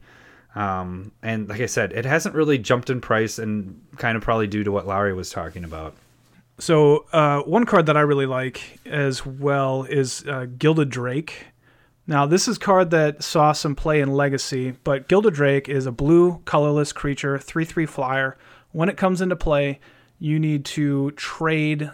[0.54, 4.46] Um, and like I said, it hasn't really jumped in price, and kind of probably
[4.46, 5.94] due to what Lowry was talking about.
[6.58, 11.46] So uh, one card that I really like as well is uh, Gilded Drake.
[12.06, 15.92] Now this is card that saw some play in Legacy, but Gilded Drake is a
[15.92, 18.36] blue colorless creature, three three flyer.
[18.70, 19.80] When it comes into play,
[20.20, 21.90] you need to trade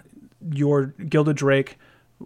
[0.52, 1.78] your Gilded Drake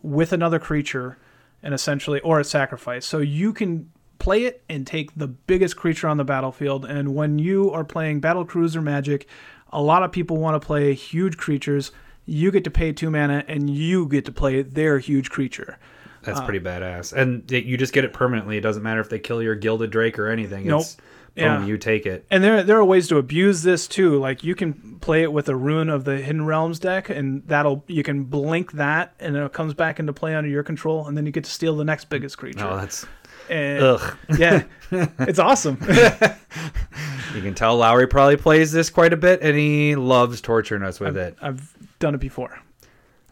[0.03, 1.19] with another creature,
[1.63, 3.07] and essentially or a sacrifice.
[3.07, 3.91] So you can
[4.25, 6.87] play it and take the biggest creature on the battlefield.
[6.87, 9.29] And when you are playing Battle Cruiser Magic,
[9.71, 11.93] a lot of people want to play huge creatures.
[12.25, 15.79] You get to pay two mana, and you get to play their huge creature.
[16.23, 17.13] That's uh, pretty badass.
[17.13, 18.57] And you just get it permanently.
[18.57, 20.67] It doesn't matter if they kill your Gilded Drake or anything.
[20.67, 20.81] Nope.
[20.81, 21.67] It's, boom, Yeah.
[21.67, 22.25] you take it.
[22.31, 24.19] And there there are ways to abuse this too.
[24.19, 27.85] Like you can play it with a Roon of the Hidden Realms deck, and that'll
[27.89, 31.27] you can blink that, and it comes back into play under your control, and then
[31.27, 32.67] you get to steal the next biggest creature.
[32.67, 33.05] Oh, that's
[33.51, 34.17] And- ugh.
[34.39, 34.63] yeah,
[35.21, 35.79] it's awesome.
[37.35, 41.01] You can tell Lowry probably plays this quite a bit, and he loves torturing us
[41.01, 41.37] with it.
[41.43, 42.59] I've done it before.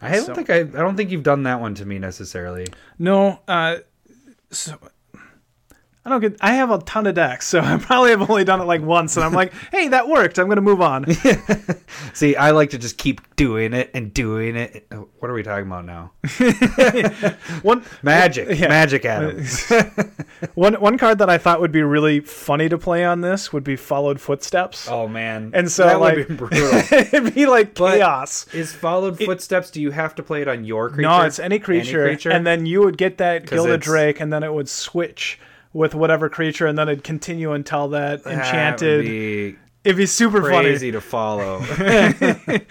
[0.01, 0.59] I don't so- think I.
[0.59, 2.67] I don't think you've done that one to me necessarily.
[2.99, 3.77] No, uh,
[4.51, 4.77] so
[6.05, 6.35] I don't get.
[6.41, 9.15] I have a ton of decks, so I probably have only done it like once,
[9.15, 10.37] and I'm like, hey, that worked.
[10.37, 11.05] I'm gonna move on.
[12.13, 14.85] See, I like to just keep doing it and doing it.
[14.91, 16.11] Oh, What are we talking about now?
[17.61, 18.67] One Magic, Yeah.
[18.67, 19.43] magic, Adam.
[20.55, 23.63] one one card that I thought would be really funny to play on this would
[23.63, 24.87] be Followed Footsteps.
[24.89, 26.69] Oh man, And so, that like- would be brutal.
[26.91, 28.45] It'd be like But- chaos.
[28.53, 29.71] Is followed footsteps?
[29.71, 31.01] Do you have to play it on your creature?
[31.09, 32.31] No, it's any creature, creature?
[32.31, 35.39] and then you would get that Gilded Drake, and then it would switch
[35.73, 39.57] with whatever creature, and then it'd continue until that That enchanted.
[39.83, 41.61] It'd be super crazy to follow.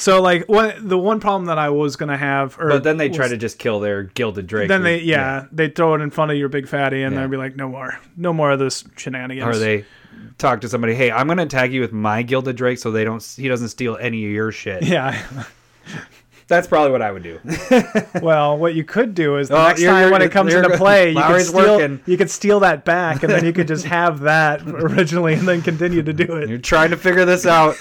[0.00, 3.10] So like one the one problem that I was gonna have, or but then they
[3.10, 4.68] try to just kill their gilded drake.
[4.68, 7.20] then they yeah, they throw it in front of your big fatty, and Yeah.
[7.20, 9.54] they'd be like, no more, no more of this shenanigans.
[9.54, 9.84] Or they
[10.38, 13.22] talk to somebody, hey, I'm gonna tag you with my gilded drake so they don't
[13.22, 14.84] he doesn't steal any of your shit.
[14.84, 15.22] Yeah.
[16.50, 17.40] That's probably what I would do.
[18.20, 20.52] Well, what you could do is the Oh, next you're- time you're- when it comes
[20.52, 22.00] into play, you could steal working.
[22.04, 25.62] you could steal that back, and then you could just have that originally, and then
[25.62, 26.48] continue to do it.
[26.50, 27.76] You're trying to figure this out.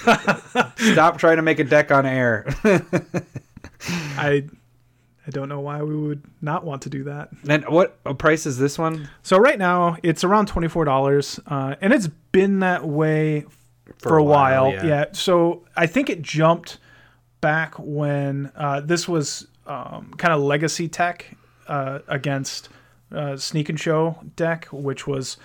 [0.77, 2.45] Stop trying to make a deck on air.
[4.17, 4.45] I
[5.27, 7.29] I don't know why we would not want to do that.
[7.47, 9.09] and what price is this one?
[9.23, 13.45] So right now it's around twenty four dollars, uh, and it's been that way
[13.99, 14.71] for, a while.
[14.71, 15.05] yeah.
[15.13, 16.77] So I think it jumped
[17.41, 21.35] back when uh, this was um, kind of legacy tech
[21.67, 22.69] uh, against
[23.11, 25.37] uh, Sneak and Show deck, which was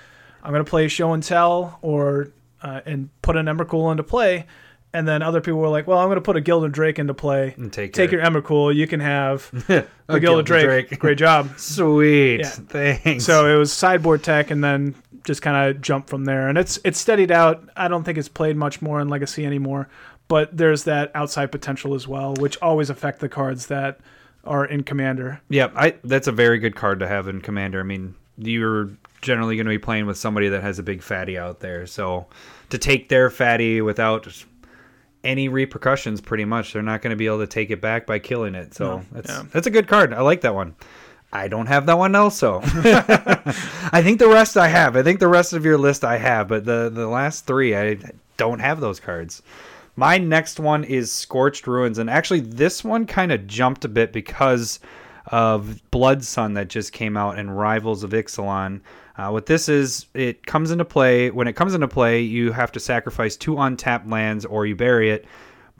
[0.43, 2.31] I'm going to play Show and Tell or
[2.63, 4.47] uh, and put an Emrakul into play.
[4.93, 7.15] And then other people were like, "Well, I'm going to put a Gilded Drake into
[7.15, 7.55] play.
[7.57, 8.73] And take Take your- your Emrakul.
[8.75, 10.97] You can have A the Gilded Drake.
[11.01, 12.39] Great job." Sweet.
[12.41, 12.49] Yeah.
[12.51, 13.25] Thanks.
[13.25, 16.49] So it was sideboard tech, and then just kind of jumped from there.
[16.49, 17.69] And it's it's steadied out.
[17.77, 19.89] I don't think it's played much more in Legacy anymore,
[20.29, 24.01] but there's that outside potential as well, which always affect the cards that
[24.45, 25.41] are in Commander.
[25.49, 27.81] Yeah, I that's a very good card to have in Commander.
[27.81, 31.39] I mean, you're generally going to be playing with somebody that has a big fatty
[31.39, 32.27] out there, so
[32.71, 34.27] to take their fatty without
[35.23, 38.19] any repercussions, pretty much, they're not going to be able to take it back by
[38.19, 38.75] killing it.
[38.75, 39.45] So No, that's yeah.
[39.51, 40.13] that's a good card.
[40.13, 40.77] I like that one.
[41.33, 42.61] I don't have that one also.
[42.65, 44.97] I think the rest I have.
[44.97, 47.99] I think the rest of your list I have, but the the last three I
[48.37, 49.43] don't have those cards.
[49.97, 54.13] My next one is Scorched Ruins, and actually this one kind of jumped a bit
[54.13, 54.81] because
[55.27, 58.81] of Blood Sun that just came out and Rivals of Ixalan.
[59.17, 61.31] Uh, what this is, it comes into play.
[61.31, 65.11] When it comes into play, you have to sacrifice two untapped lands or you bury
[65.11, 65.27] it.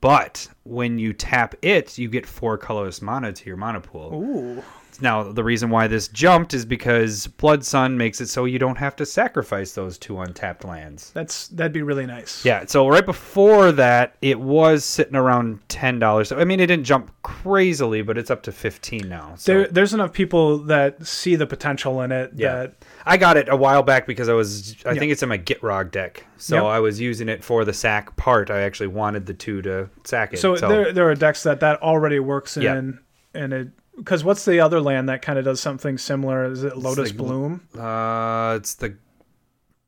[0.01, 4.13] But when you tap it, you get four colorless mana to your mana pool.
[4.15, 4.63] Ooh.
[5.01, 8.79] Now, the reason why this jumped is because Blood Sun makes it so you don't
[8.79, 11.11] have to sacrifice those two untapped lands.
[11.13, 12.45] That's that'd be really nice.
[12.45, 16.33] Yeah, so right before that, it was sitting around ten dollars.
[16.33, 19.35] I mean, it didn't jump crazily, but it's up to fifteen now.
[19.37, 22.55] So There, there's enough people that see the potential in it Yeah.
[22.55, 24.77] that I got it a while back because I was.
[24.87, 24.99] I Yeah.
[25.01, 26.65] think it's in my Gitrog deck, so Yep.
[26.65, 28.51] I was using it for the sack part.
[28.51, 30.39] I actually wanted the two to sack it.
[30.39, 33.41] So, there there are decks that that already works in, Yeah.
[33.43, 36.45] and it because what's the other land that kind of does something similar?
[36.51, 38.97] Is it Lotus like- Bloom, uh, it's the.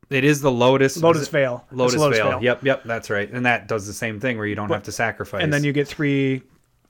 [0.09, 0.97] It is the Lotus.
[1.03, 2.39] Lotus Vale, It's Lotus, Vale.
[2.41, 3.29] Yep, yep, that's right.
[3.29, 5.43] And that does the same thing where you don't have to sacrifice.
[5.43, 6.43] and then you get three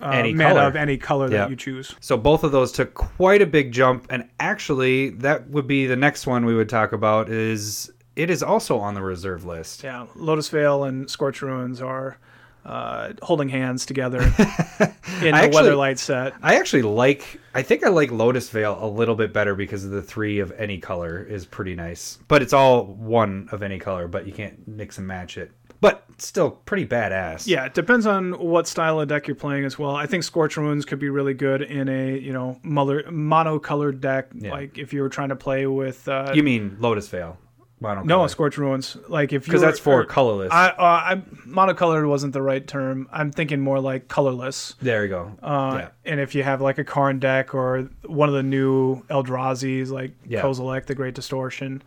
[0.02, 0.66] uh, Any mana color.
[0.66, 1.38] of any color Yeah.
[1.44, 1.94] that you choose.
[2.00, 5.96] So both of those took quite a big jump, and actually, that would be the
[5.96, 7.30] next one we would talk about.
[7.30, 9.82] Is it is also on the reserve list?
[9.82, 12.18] Yeah, Lotus Vale and Scorch Ruins are
[12.66, 16.34] uh, holding hands together in the actually- Weatherlight set.
[16.42, 17.40] I actually like.
[17.54, 20.52] I think I like Lotus Vale a little bit better because of the three of
[20.58, 22.18] any color is pretty nice.
[22.28, 25.52] But it's all one of any color, but you can't mix and match it.
[25.80, 27.46] But still pretty badass.
[27.46, 29.94] Yeah, it depends on what style of deck you're playing as well.
[29.94, 34.28] I think Scorch Ruins could be really good in a you know mother, monocolored deck.
[34.34, 34.50] Yeah.
[34.52, 37.38] Like if you were trying to play with uh, You mean Lotus Vale?
[37.82, 38.04] Monocolor.
[38.06, 38.96] no Scorch Ruins.
[39.08, 40.50] Like if you because that's for colorless.
[40.50, 43.06] I, uh, I monocolored wasn't the right term.
[43.12, 44.74] I'm thinking more like colorless.
[44.80, 45.32] there you go.
[45.42, 45.88] Uh, yeah.
[46.10, 50.12] And if you have like a Karn deck or one of the new Eldrazi's like
[50.26, 50.40] Yeah.
[50.42, 51.82] Kozilek, the Great Distortion,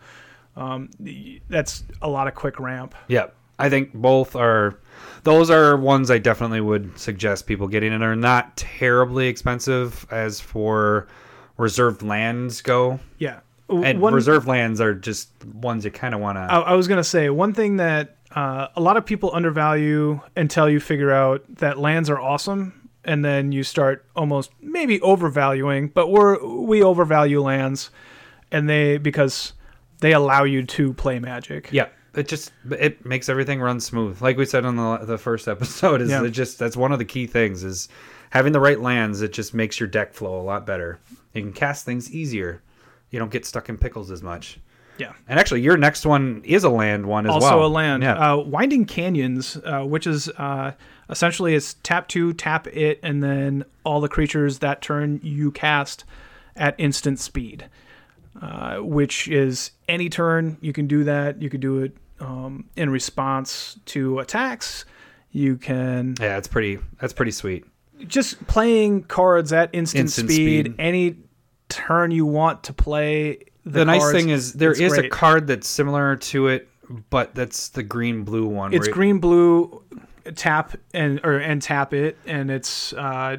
[0.56, 0.90] um,
[1.48, 2.94] that's a lot of quick ramp.
[3.08, 3.26] Yeah,
[3.58, 4.78] I think both are.
[5.22, 10.40] Those are ones I definitely would suggest people getting, and are not terribly expensive as
[10.40, 11.08] for
[11.56, 13.00] reserved lands go.
[13.18, 13.40] Yeah.
[13.70, 16.40] And One- reserved lands are just ones you kind of want to.
[16.40, 20.68] I, I was gonna say one thing that uh, a lot of people undervalue until
[20.68, 25.88] you figure out that lands are awesome, and then you start almost maybe overvaluing.
[25.88, 27.90] But we're we overvalue lands,
[28.50, 29.52] and they because
[30.00, 31.68] they allow you to play Magic.
[31.72, 34.20] Yeah, it just it makes everything run smooth.
[34.20, 36.24] Like we said on the the first episode, is Yeah.
[36.24, 37.88] it just that's one of the key things is
[38.30, 39.22] having the right lands.
[39.22, 40.98] It just makes your deck flow a lot better.
[41.34, 42.62] You can cast things easier.
[43.10, 44.58] You don't get stuck in pickles as much.
[44.98, 45.12] Yeah.
[45.28, 47.66] And actually, your next one is a land one as also well.
[47.66, 48.02] a land.
[48.02, 48.32] Yeah.
[48.34, 50.72] Uh, Winding Canyons, uh, which is uh,
[51.08, 56.04] essentially it's tap two, tap it, and then all the creatures that turn you cast
[56.56, 57.66] at instant speed.
[58.40, 61.42] Uh, which is any turn you can do that.
[61.42, 64.84] You can do it um, in response to attacks.
[65.32, 66.78] You can yeah, it's pretty.
[67.00, 67.64] That's pretty sweet.
[68.06, 70.74] just playing cards at instant, Instant speed, speed.
[70.78, 71.16] any
[71.70, 73.38] turn you want to play.
[73.64, 76.68] The, The, nice thing is there it's is a card that's similar to it,
[77.10, 78.74] but that's the green blue one.
[78.74, 79.82] it's green blue
[80.34, 83.36] tap and or and tap it and it's uh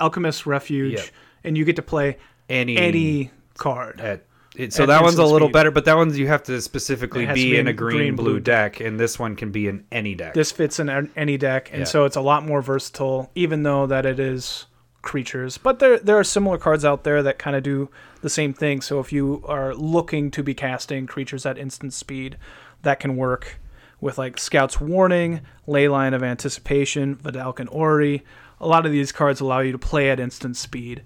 [0.00, 1.04] alchemist refuge Yep.
[1.44, 2.16] and you get to play
[2.48, 4.24] any any card at
[4.56, 5.52] it, so at that one's a little speed.
[5.52, 7.96] better, but that one's you have to specifically be, to be in in a green,
[7.98, 10.34] green, blue blue deck, and this one can be in any deck.
[10.34, 11.84] this fits in any deck and Yeah.
[11.84, 14.66] so it's a lot more versatile even though that it is
[15.04, 17.88] creatures but there there are similar cards out there that kind of do
[18.22, 22.36] the same thing so if you are looking to be casting creatures at instant speed
[22.82, 23.58] that can work
[24.00, 28.22] with like Scout's Warning, Leyline of Anticipation, Vedalken Orrery.
[28.60, 31.02] A lot of these cards allow you to play at instant speed.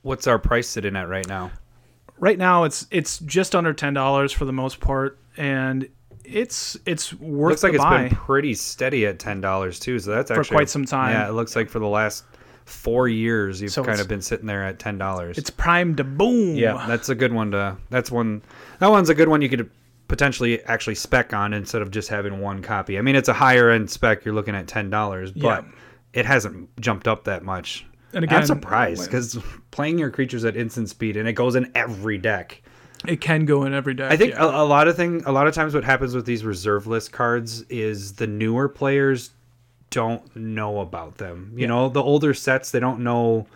[0.00, 1.50] What's our price sitting at right now?
[2.18, 5.88] right now it's it's just under ten dollars for the most part, and
[6.30, 8.08] it's it's worth looks like it's buy.
[8.08, 9.98] been pretty steady at ten dollars too.
[9.98, 11.12] So that's For actually quite some time.
[11.12, 12.24] Yeah, it looks like for the last
[12.64, 15.38] four years you've So kind of been sitting there at ten dollars.
[15.38, 16.56] It's primed to boom.
[16.56, 17.76] Yeah, that's a good one to.
[17.90, 18.42] That's one.
[18.78, 19.70] That one's a good one you could
[20.08, 22.98] potentially actually spec on instead of just having one copy.
[22.98, 24.24] I mean, it's a higher end spec.
[24.24, 25.64] You're looking at ten dollars, but
[26.12, 27.84] it hasn't jumped up that much.
[28.14, 29.38] And I'm again, surprised because
[29.70, 32.62] playing your creatures at instant speed and it goes in every deck.
[33.06, 34.10] It can go in every deck.
[34.12, 34.44] I think yeah.
[34.44, 37.12] a, a lot of thing, a lot of times, what happens with these reserve list
[37.12, 39.30] cards is the newer players
[39.90, 41.52] don't know about them.
[41.54, 41.66] You Yeah.
[41.68, 43.46] know, the older sets they don't know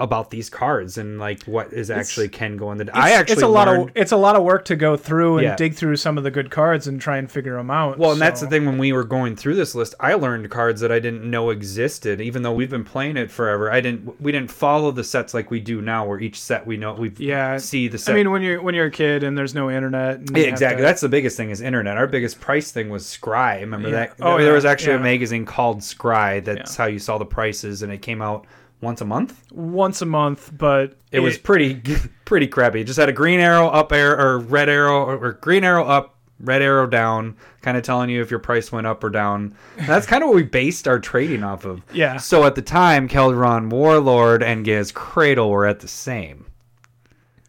[0.00, 2.90] about these cards and like what is actually can go in the.
[2.92, 5.44] I actually it's a lot of it's a lot of work to go through and
[5.44, 5.54] Yeah.
[5.54, 7.96] dig through some of the good cards and try and figure them out.
[7.96, 10.80] Well, and that's the thing when we were going through this list, I learned cards
[10.80, 13.70] that I didn't know existed, even though we've been playing it forever.
[13.70, 16.76] I didn't we didn't follow the sets like we do now, where each set we
[16.76, 19.54] know we Yeah, see the I mean, when you're when you're a kid and there's
[19.54, 20.16] no internet.
[20.16, 20.78] And Yeah, exactly.
[20.78, 21.96] to- That's the biggest thing is internet.
[21.96, 23.60] Our biggest price thing was Scrye.
[23.60, 23.94] Remember Yeah.
[23.94, 24.14] that?
[24.20, 26.44] Oh, there was actually a magazine called Scrye.
[26.44, 28.44] That's how you saw the prices, and it came out
[28.84, 29.42] once a month.
[29.50, 31.82] once a month, but It was pretty
[32.24, 32.80] pretty crappy.
[32.82, 35.84] It just had a green arrow up air or red arrow or, or green arrow
[35.84, 39.56] up, red arrow down, kind of telling you if your price went up or down.
[39.78, 41.82] And that's kind of what we based our trading off of.
[41.92, 42.18] Yeah.
[42.18, 46.46] So at the time, Keldon Warlord and Gaea's Cradle were at the same.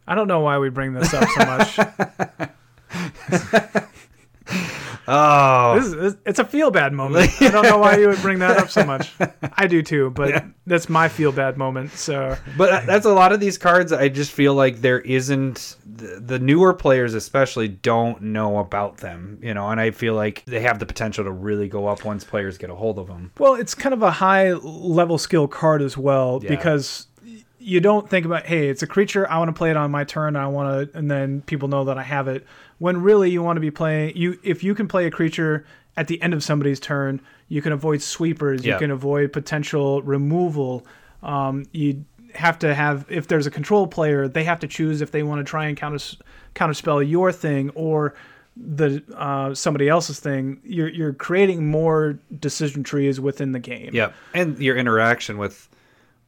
[0.07, 1.79] I don't know why we bring this up so much.
[5.07, 7.29] Oh, this is, it's a feel bad moment.
[7.41, 9.11] I don't know why you would bring that up so much.
[9.53, 11.91] I do too, but that's my feel bad moment.
[11.91, 13.91] So but uh, that's a lot of these cards.
[13.91, 19.39] I just feel like there isn't the, the newer players, especially, don't know about them.
[19.41, 22.23] You know, and I feel like they have the potential to really go up once
[22.23, 23.31] players get a hold of them.
[23.37, 26.49] Well, it's kind of a high level skill card as well Yeah.
[26.49, 27.07] because
[27.65, 29.27] you don't think about, hey, it's a creature.
[29.27, 30.35] I want to play it on my turn.
[30.35, 32.45] I want to, and then people know that I have it.
[32.77, 35.65] When really you want to be playing you, if you can play a creature
[35.97, 38.63] at the end of somebody's turn, you can avoid sweepers.
[38.63, 38.73] Yeah.
[38.73, 40.85] You can avoid potential removal.
[41.23, 42.05] Um, you
[42.35, 45.39] have to have if there's a control player, they have to choose if they want
[45.39, 45.97] to try and counter
[46.53, 48.13] counterspell your thing or
[48.55, 50.61] the uh, somebody else's thing.
[50.63, 53.89] You're you're creating more decision trees within the game.
[53.91, 54.13] Yep.
[54.35, 55.67] And your interaction with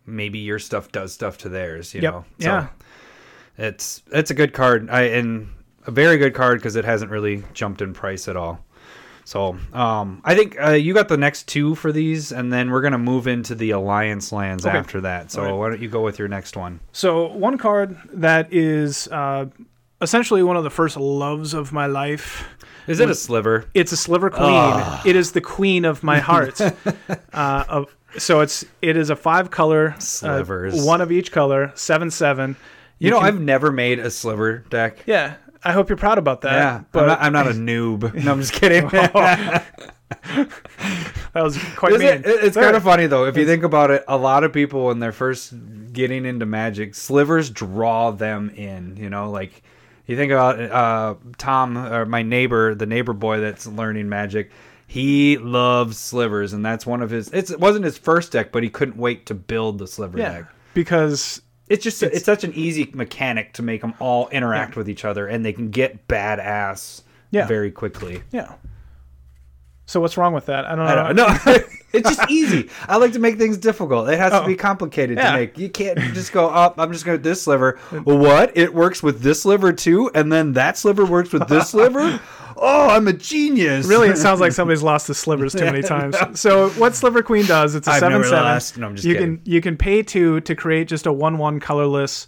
[0.07, 2.13] maybe your stuff does stuff to theirs, you Yep.
[2.13, 2.25] know.
[2.39, 2.67] Yeah.
[3.57, 4.89] It's it's a good card.
[4.89, 5.49] I and
[5.85, 8.63] a very good card because it hasn't really jumped in price at all.
[9.25, 12.81] So, um, I think uh, you got the next two for these, and then we're
[12.81, 14.77] gonna move into the alliance lands Okay.
[14.77, 15.31] after that.
[15.31, 15.51] So, right.
[15.51, 16.79] why don't you go with your next one?
[16.93, 19.47] So one card that is uh,
[20.01, 22.47] essentially one of the first loves of my life.
[22.87, 23.65] Is it a sliver?
[23.73, 24.45] It's a sliver queen.
[24.49, 25.01] Ah.
[25.05, 26.61] It is the queen of my heart.
[27.33, 30.85] uh, of, so it's it is a five color uh, Slivers.
[30.85, 32.55] one of each color, seven seven.
[32.99, 35.03] You, know, can- I've never made a sliver deck.
[35.05, 35.35] yeah.
[35.63, 36.53] I hope you're proud about that.
[36.53, 38.13] yeah, but I'm, not, I'm not a noob.
[38.23, 38.87] No, I'm just kidding.
[38.89, 39.65] that
[41.33, 42.01] was quite mean.
[42.03, 43.25] it, it's kind of funny though.
[43.25, 45.53] If you think about it, a lot of people when they're first
[45.93, 48.95] getting into magic, slivers draw them in.
[48.97, 49.63] You know, like
[50.05, 54.51] you think about uh, Tom or my neighbor, the neighbor boy that's learning magic.
[54.89, 57.27] He loves slivers, and that's one of his.
[57.29, 60.31] It's, it wasn't his first deck, but he couldn't wait to build the sliver yeah,
[60.31, 60.45] deck.
[60.73, 65.03] because It's just it's, such an easy mechanic to make them all interact with each
[65.03, 67.47] other, and they can get badass Yeah.
[67.47, 68.23] very quickly.
[68.31, 68.53] yeah.
[69.85, 70.65] So what's wrong with that?
[70.65, 70.91] I don't know.
[70.91, 71.67] I don't know.
[71.97, 72.69] it's just easy.
[72.87, 74.09] I like to make things difficult.
[74.09, 74.47] It has to Oh.
[74.47, 75.31] be complicated Yeah.
[75.31, 75.57] to make.
[75.57, 76.75] You can't just go up.
[76.79, 77.77] I'm just going to this sliver.
[78.03, 78.55] What?
[78.55, 82.19] It works with this sliver too, and then that sliver works with this sliver.
[82.59, 83.85] Oh, I'm a genius.
[83.85, 86.17] Really, it sounds like somebody's lost the slivers too many times.
[86.39, 88.39] So what Sliver Queen does, it's a I've seven seven.
[88.43, 88.77] lost.
[88.79, 89.37] No, I'm just you kidding.
[89.37, 92.25] can you can pay two to create just a one one colorless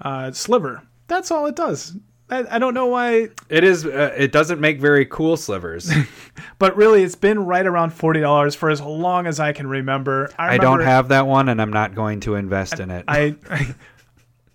[0.00, 0.82] uh, sliver.
[1.08, 1.96] That's all it does.
[2.32, 3.84] I, I don't know why, It is.
[3.84, 5.92] Uh, it doesn't make very cool slivers.
[6.58, 10.30] but really, it's been right around forty dollars for as long as I can remember.
[10.38, 13.04] I, I don't have that one, and I'm not going to invest in it.
[13.06, 13.36] I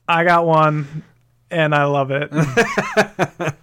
[0.07, 1.03] I got one,
[1.51, 2.31] and I love it.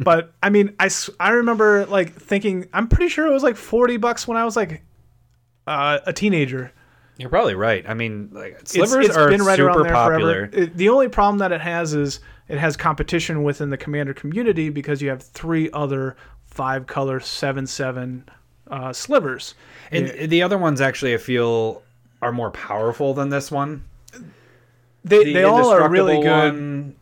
[0.00, 0.90] but I mean, I,
[1.20, 4.56] I remember like thinking I'm pretty sure it was like forty bucks when I was
[4.56, 4.82] like
[5.68, 6.72] uh, a teenager.
[7.18, 7.84] You're probably right.
[7.88, 10.50] I mean, like slivers it's are been right super popular.
[10.52, 14.68] It- the only problem that it has is it has competition within the commander community
[14.68, 18.28] because you have three other five color seven seven
[18.70, 19.54] uh, slivers.
[19.90, 21.82] And the other ones actually, I feel,
[22.20, 23.84] are more powerful than this one.
[25.04, 26.54] They The they all are really good.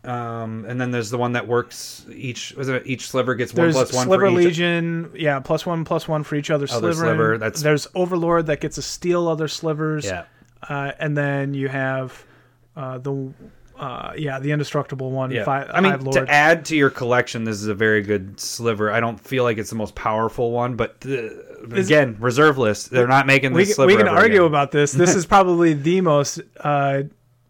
[0.05, 2.05] Um, and then there's the one that works.
[2.13, 4.33] Each was it each sliver gets There's one plus one Sliver for each.
[4.33, 4.43] Other.
[4.43, 6.95] Sliver Legion, yeah, plus one plus one for each other Other sliver.
[6.95, 10.05] sliver, that's- There's Overlord that gets to steal other slivers.
[10.05, 10.25] Yeah,
[10.69, 12.23] uh, and then you have
[12.77, 13.33] uh, the
[13.79, 15.31] uh, yeah the indestructible one.
[15.31, 15.45] yeah.
[15.45, 18.91] Five, I mean, to add to your collection, this is a very good sliver.
[18.91, 21.03] I don't feel like it's the most powerful one, but
[21.73, 22.91] again, reserve list.
[22.91, 23.87] They're not making we, this sliver.
[23.87, 24.47] we can argue again.
[24.47, 24.93] about this.
[24.93, 27.05] This is probably the most uh,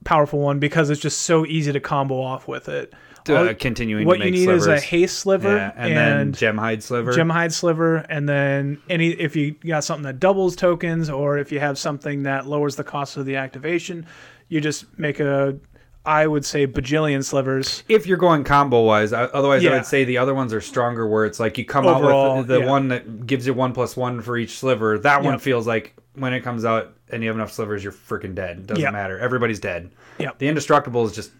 [0.05, 2.95] powerful one because it's just so easy to combo off with it.
[3.27, 4.07] Uh, continuing.
[4.07, 4.63] what you need slivers.
[4.63, 7.11] is a haste sliver yeah, and, then gemhide sliver.
[7.13, 11.59] Gemhide sliver, and then any if you got something that doubles tokens, or if you
[11.59, 14.05] have something that lowers the cost of the activation,
[14.49, 15.57] you just make a,
[16.05, 17.83] I would say bajillion slivers.
[17.89, 21.09] if you're going combo wise, I, otherwise I would say the other ones are stronger.
[21.09, 22.71] Where it's like you come Overall, out with the, the yeah.
[22.71, 24.99] one that gives you one plus one for each sliver.
[24.99, 28.35] That one feels like when it comes out and you have enough slivers, you're freaking
[28.35, 28.59] dead.
[28.59, 28.93] It doesn't Yep.
[28.93, 29.19] matter.
[29.19, 29.91] Everybody's dead.
[30.19, 30.39] Yep.
[30.39, 31.31] The indestructible is just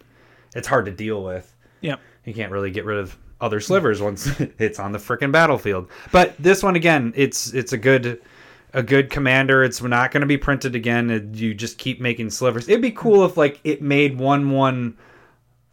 [0.55, 1.55] it's hard to deal with.
[1.81, 2.01] Yep.
[2.25, 4.27] You can't really get rid of other slivers once
[4.59, 5.91] it's on the freaking battlefield.
[6.13, 8.23] But this one again, it's it's a good
[8.73, 9.63] a good commander.
[9.63, 11.31] It's not going to be printed again.
[11.35, 12.69] You just keep making slivers.
[12.69, 14.97] It'd be cool if like it made one one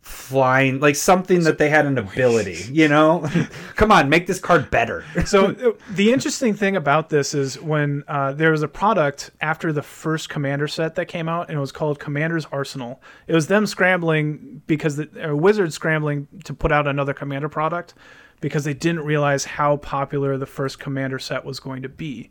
[0.02, 2.66] flying like something that they had an ability.
[2.72, 3.28] You know,
[3.76, 5.06] come on, make this card better.
[5.26, 9.82] so the interesting thing about this is when uh, there was a product after the
[9.82, 13.66] first commander set that came out and it was called commander's arsenal it was them
[13.66, 17.94] scrambling because the wizards scrambling to put out another commander product
[18.40, 22.30] because they didn't realize how popular the first commander set was going to be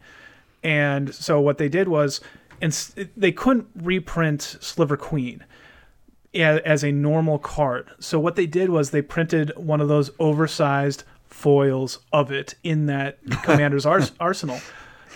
[0.63, 2.21] and so what they did was
[2.61, 2.73] and
[3.17, 5.47] they couldn't reprint sliver queen a-
[6.35, 7.91] as a normal card.
[7.99, 12.87] So what they did was they printed one of those oversized foils of it in
[12.87, 14.61] that commander's ars- arsenal.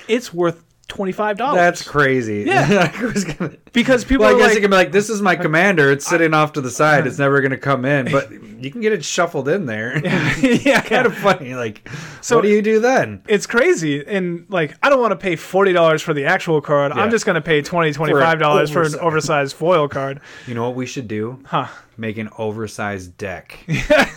[0.08, 1.56] It's worth twenty five dollars.
[1.56, 2.44] That's crazy.
[2.46, 2.92] Yeah.
[2.98, 5.20] I was gonna, because people well, I guess like, you can be like, "This is
[5.22, 5.90] my commander.
[5.90, 7.06] It's sitting off to the side.
[7.06, 7.24] It's uh-huh.
[7.24, 8.30] never going to come in." But
[8.64, 9.98] you can get it shuffled in there.
[10.38, 11.54] yeah, kind of funny.
[11.54, 11.88] Like,
[12.20, 13.22] So- what do you do then?
[13.28, 17.02] it's crazy and like i don't want to pay $40 for the actual card Yeah.
[17.02, 20.74] i'm just going to pay $20 $25 for an oversized- foil card You know what
[20.74, 21.40] we should do?
[21.46, 23.58] huh Make an oversized deck.
[23.88, 24.10] gotta-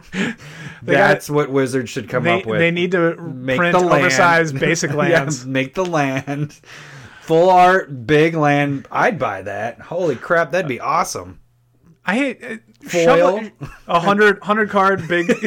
[0.82, 2.58] That's what wizards should come they, up with.
[2.58, 4.04] they need to make print the land.
[4.04, 6.52] oversized basic Yeah, lands make the land.
[7.22, 8.88] Full art, big land.
[8.90, 9.80] I'd buy that.
[9.80, 11.40] Holy crap, that'd be awesome.
[12.04, 12.56] i hate uh,
[12.88, 13.48] Foil?
[13.86, 15.28] a hundred hundred card big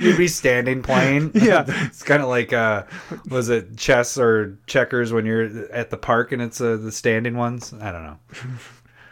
[0.00, 1.30] You'd be standing playing.
[1.34, 1.64] Yeah.
[1.68, 2.82] it's kind of like uh,
[3.28, 7.36] was it chess or checkers when you're at the park and it's uh, the standing
[7.36, 7.72] ones?
[7.80, 8.18] I don't know.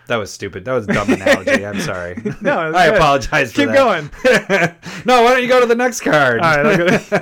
[0.07, 0.65] That was stupid.
[0.67, 1.65] That was a dumb analogy.
[1.65, 2.21] I'm sorry.
[2.43, 2.97] No, I good.
[2.97, 3.75] apologize for keep that.
[3.75, 4.11] going
[5.07, 6.41] no, why don't you go to the next card?
[6.41, 7.19] all right go-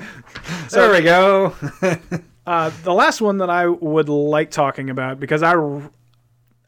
[0.70, 1.54] there we go.
[2.46, 5.54] Uh, the last one that I would like talking about because I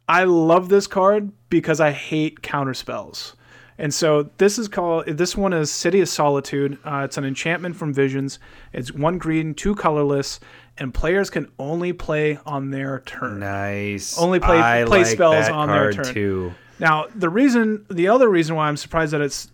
[0.08, 3.34] I love this card because I hate counter spells.
[3.76, 6.78] And so this is called this one is City of Solitude.
[6.84, 8.38] Uh, it's an enchantment from Visions.
[8.72, 10.38] It's one green, two colorless,
[10.78, 13.40] and players can only play on their turn.
[13.40, 14.18] nice.
[14.18, 16.12] Only play- I play like spells on their turn.
[16.14, 16.54] too.
[16.80, 19.50] Now the reason, the other reason why I'm surprised that it's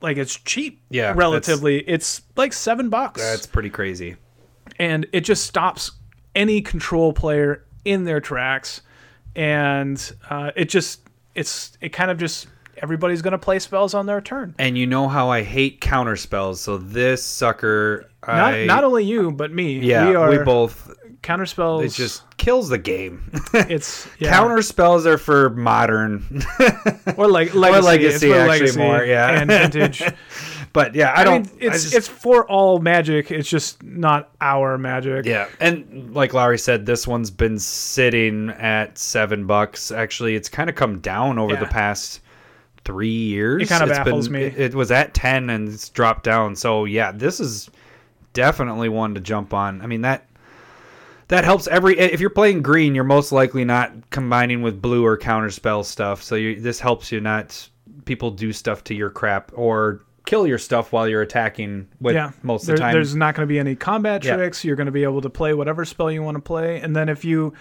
[0.00, 4.16] like it's cheap, Yeah, relatively, it's like seven bucks That's pretty crazy.
[4.78, 5.92] and it just stops
[6.34, 8.80] any control player in their tracks
[9.36, 11.00] and uh, it just
[11.34, 12.46] it's it kind of just
[12.80, 16.16] everybody's going to play spells on their turn And you know how I hate counter
[16.16, 20.38] spells, so this sucker, not, I, not only you but me yeah, we are we
[20.38, 20.92] both.
[21.22, 23.30] counter spells It just kills the game.
[23.54, 24.30] it's yeah.
[24.30, 26.42] Counter spells are for modern,
[27.16, 29.40] or like legacy, legacy, it's for actually legacy more, yeah.
[29.40, 30.02] and vintage
[30.72, 31.46] but yeah, I I, don't.
[31.46, 36.14] mean it's I just- it's for all magic it's just not our magic yeah, and
[36.14, 39.90] like Lowry said, this one's been sitting at seven bucks.
[39.90, 41.60] Actually, it's kind of come down over Yeah.
[41.60, 42.20] the past
[42.84, 43.62] three years.
[43.62, 44.62] It kind of It's baffles been- me.
[44.64, 46.56] It, was at ten and it's dropped down.
[46.56, 47.70] So yeah, this is
[48.32, 49.82] definitely one to jump on.
[49.82, 50.26] I mean that
[51.28, 51.98] that helps every.
[51.98, 56.22] If you're playing green, you're most likely not combining with blue or counterspell stuff.
[56.22, 57.68] So you, this helps you not
[58.04, 61.86] people do stuff to your crap or kill your stuff while you're attacking.
[62.00, 62.92] With yeah most of There- the time.
[62.94, 64.36] there's not going to be any combat Yeah.
[64.36, 66.94] tricks you're going to be able to play whatever spell you want to play and
[66.96, 67.52] then if you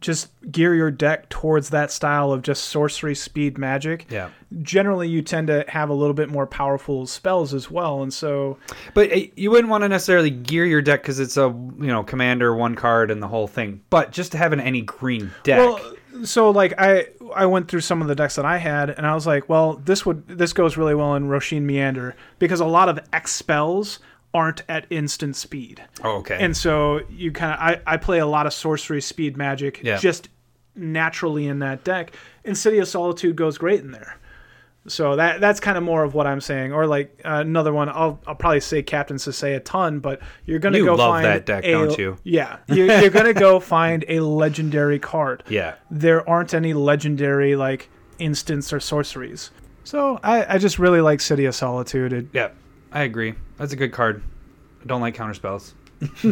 [0.00, 4.28] just gear your deck towards that style of just sorcery speed magic yeah.
[4.62, 8.58] generally you tend to have a little bit more powerful spells as well and so
[8.94, 12.02] But uh, you wouldn't want to necessarily gear your deck because it's a you know
[12.02, 13.82] commander one card and the whole thing.
[13.90, 15.58] But just to have an any green deck.
[15.58, 15.80] well
[16.24, 19.14] so like i i went through some of the decks that i had and i
[19.14, 22.88] was like well this would this goes really well in Rosheen Meanderer because a lot
[22.88, 23.98] of x spells
[24.36, 26.36] aren't at instant speed oh, okay.
[26.44, 29.96] and so you kind of I, I play a lot of sorcery speed magic Yeah.
[29.98, 30.28] just
[30.74, 32.14] naturally in that deck
[32.44, 34.18] and city of solitude goes great in there
[34.88, 37.88] so that that's kind of more of what i'm saying or like uh, another one
[37.88, 41.24] i'll, I'll probably say captain Sisay a ton but you're gonna You go love find
[41.24, 42.18] that deck, a- don't you?
[42.24, 45.74] yeah you're, you're gonna go find a legendary card yeah.
[45.90, 49.50] there aren't any legendary like instants or sorceries
[49.82, 52.50] so i, I just really like city of solitude it, Yeah.
[52.96, 53.34] I agree.
[53.58, 54.22] That's a good card.
[54.82, 55.74] I don't like counter spells.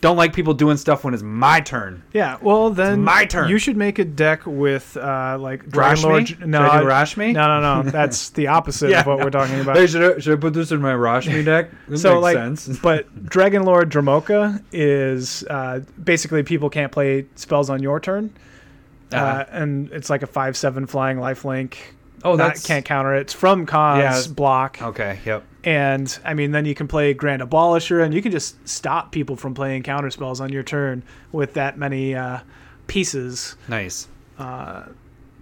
[0.00, 2.02] don't like people doing stuff when it's my turn.
[2.12, 3.48] Yeah, well then my turn.
[3.50, 6.04] You should make a deck with uh like Dragon Rashmi?
[6.04, 6.28] Lord.
[6.28, 7.32] Should I do Rashmi?
[7.32, 7.90] No, no, no.
[7.90, 9.76] That's the opposite of what we're talking about.
[9.76, 11.70] Hey, should I, should I put this in my Rashmi deck?
[11.88, 12.78] This so makes like, sense.
[12.80, 18.30] but Dragon Lord Dromoka is uh, basically people can't play spells on your turn,
[19.12, 19.44] uh, Uh-huh.
[19.50, 21.76] and it's like a five seven flying lifelink.
[22.24, 23.20] Oh, That that's can't counter it.
[23.22, 24.32] It's from Khans Yeah.
[24.32, 25.18] block, Okay.
[25.26, 25.44] Yep.
[25.64, 29.34] And I mean, then you can play Grand Abolisher, and you can just stop people
[29.34, 31.02] from playing counter spells on your turn
[31.32, 32.40] with that many uh,
[32.86, 33.56] pieces.
[33.68, 34.08] Nice.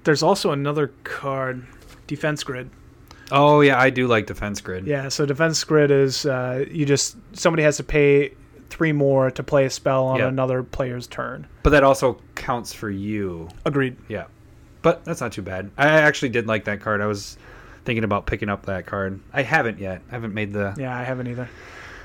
[0.04, 1.64] There's also another card,
[2.06, 2.70] Defense Grid.
[3.30, 4.86] Oh yeah, I do like defense grid.
[4.86, 8.34] Yeah, so Defense Grid is uh, you just somebody has to pay
[8.68, 10.28] three more to play a spell on Yeah.
[10.28, 11.46] another player's turn.
[11.62, 13.48] But that also counts for you.
[13.64, 13.96] Agreed.
[14.08, 14.24] Yeah.
[14.82, 15.70] But that's not too bad.
[15.78, 17.00] I actually did like that card.
[17.00, 17.38] I was
[17.84, 19.20] thinking about picking up that card.
[19.32, 20.02] I haven't yet.
[20.10, 21.48] I haven't made the Yeah, I haven't either.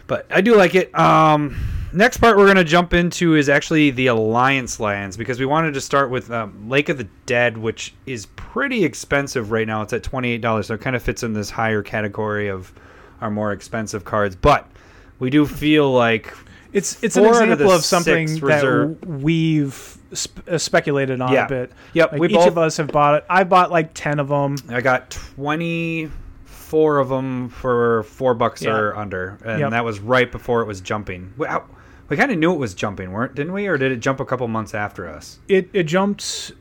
[0.08, 0.98] but I do like it.
[0.98, 1.56] Um,
[1.94, 5.74] next part we're going to jump into is actually the Alliance lands because we wanted
[5.74, 9.82] to start with um, Lake of the Dead, which is pretty expensive right now.
[9.82, 12.72] It's at twenty eight dollars, so it kind of fits in this higher category of
[13.22, 14.36] our more expensive cards.
[14.36, 14.68] But
[15.20, 16.34] we do feel like
[16.74, 21.46] It's it's an out of example of something that we've sp- uh, speculated on Yeah.
[21.46, 21.72] a bit.
[21.94, 23.26] Yep, Like we each both- of us have bought it.
[23.30, 24.56] I bought like ten of them.
[24.70, 26.10] I got twenty
[26.46, 28.72] four of them for four bucks Yeah.
[28.76, 29.70] or under, and Yep.
[29.72, 31.34] that was right before it was jumping.
[31.38, 31.48] We,
[32.10, 33.68] we kind of knew it was jumping, weren't didn't we?
[33.68, 35.40] Or did it jump a couple months after us?
[35.48, 36.52] It it jumped.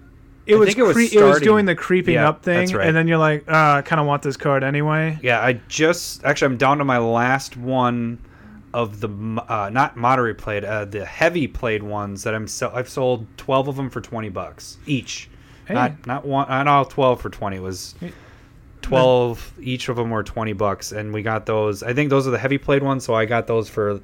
[0.46, 2.86] It I was, it was cre- it was doing the creeping Yeah, up thing, right.
[2.86, 5.18] and then you're like, uh, I kind of want this card anyway.
[5.20, 8.18] Yeah, I just actually I'm down to my last one
[8.76, 9.08] of the
[9.48, 13.68] uh, not moderate played, uh, the heavy played ones that I'm so I've sold twelve
[13.68, 15.30] of them for twenty bucks each.
[15.66, 15.72] Hey.
[15.72, 17.56] Not not one, not all twelve for twenty.
[17.56, 18.12] It was Hey.
[18.82, 21.82] twelve each of them were twenty bucks, and we got those.
[21.82, 24.00] I think those are the heavy played ones, so I got those for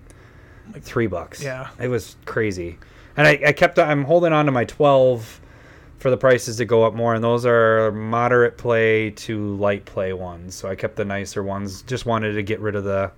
[0.73, 1.43] like three bucks.
[1.43, 1.69] Yeah.
[1.79, 2.79] it was crazy,
[3.17, 5.39] and I, I kept I'm holding on to my twelve
[5.99, 10.15] for the prices to go up more, and those are moderate play to light play
[10.15, 10.55] ones.
[10.55, 11.83] So I kept the nicer ones.
[11.83, 13.13] Just wanted to get rid of the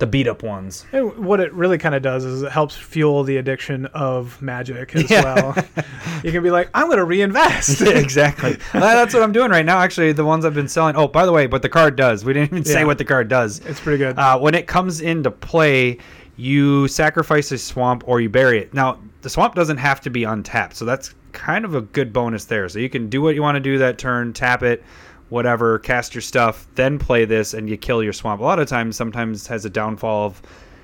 [0.00, 0.84] the beat up ones.
[0.92, 4.94] And what it really kind of does is it helps fuel the addiction of magic
[4.96, 5.22] as Yeah.
[5.22, 5.56] well.
[6.24, 7.80] you can be like, I'm going to reinvest.
[7.82, 8.56] exactly.
[8.74, 9.78] Well, That's what I'm doing right now.
[9.78, 10.96] Actually, the ones I've been selling.
[10.96, 12.24] Oh, by the way, but the card does.
[12.24, 13.60] We didn't even say what the card does.
[13.60, 14.18] it's pretty good.
[14.18, 15.98] Uh, when it comes into play,
[16.36, 18.72] you sacrifice a swamp or you bury it.
[18.74, 22.46] Now, the swamp doesn't have to be untapped, so that's kind of a good bonus
[22.46, 22.68] there.
[22.68, 24.82] So you can do what you want to do that turn, tap it,
[25.30, 28.40] whatever, cast your stuff, then play this, and you kill your swamp.
[28.40, 30.42] A lot of times, sometimes has a downfall of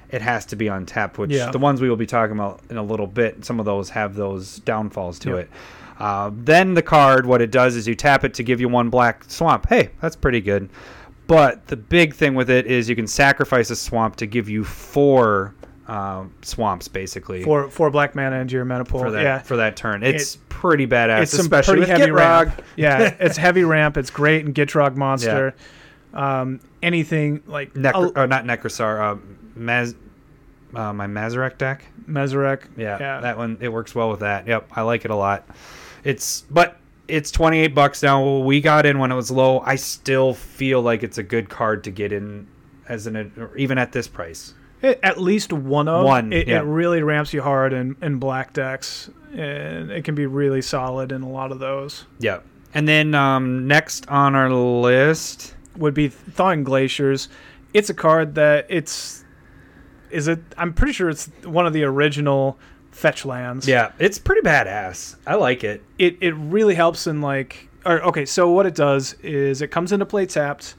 [0.09, 1.51] it has to be untapped, which Yeah.
[1.51, 4.14] the ones we will be talking about in a little bit, some of those have
[4.14, 5.51] those downfalls to it.
[5.99, 8.88] Uh, then the card, what it does is you tap it to give you one
[8.88, 9.66] black swamp.
[9.68, 10.68] Hey, that's pretty good.
[11.26, 14.62] But the big thing with it is you can sacrifice a swamp to give you
[14.62, 15.55] four
[15.89, 19.01] um, swamps, basically, for for black mana into your mana pool.
[19.01, 19.39] for that yeah.
[19.39, 20.03] for that turn.
[20.03, 22.47] It's pretty badass, it's some especially pretty heavy Gitrog.
[22.47, 22.62] ramp.
[22.76, 23.97] Yeah, it's heavy ramp.
[23.97, 25.55] It's great in Gitrog monster.
[26.12, 29.20] Um, anything like Necro, oh, not Nekusar, uh,
[29.59, 29.95] Maz,
[30.74, 31.84] uh, my Mazirek deck.
[32.09, 32.62] Mazirek.
[32.76, 33.20] Yeah, Yeah.
[33.20, 34.47] that one it works well with that.
[34.47, 35.47] Yep, I like it a lot.
[36.05, 36.78] It's but
[37.09, 38.39] it's 28 bucks now.
[38.39, 39.61] We got in when it was low.
[39.61, 42.47] I still feel like it's a good card to get in
[42.89, 44.55] as an even at this price.
[44.82, 46.58] It- at least one of One, It, yeah.
[46.60, 51.12] it really ramps you hard in, in black decks, and it can be really solid
[51.12, 52.04] in a lot of those.
[52.18, 52.40] Yeah.
[52.74, 57.28] And then um, next on our list, Would be Thawing Glaciers.
[57.72, 59.24] It's a card that it's
[60.10, 60.40] is it.
[60.56, 62.58] I'm pretty sure it's one of the original
[62.92, 63.66] fetch lands.
[63.68, 65.16] yeah, it's pretty badass.
[65.26, 65.82] I like it.
[65.98, 69.92] it it really helps in like or okay so what it does is it comes
[69.92, 70.74] into play tapped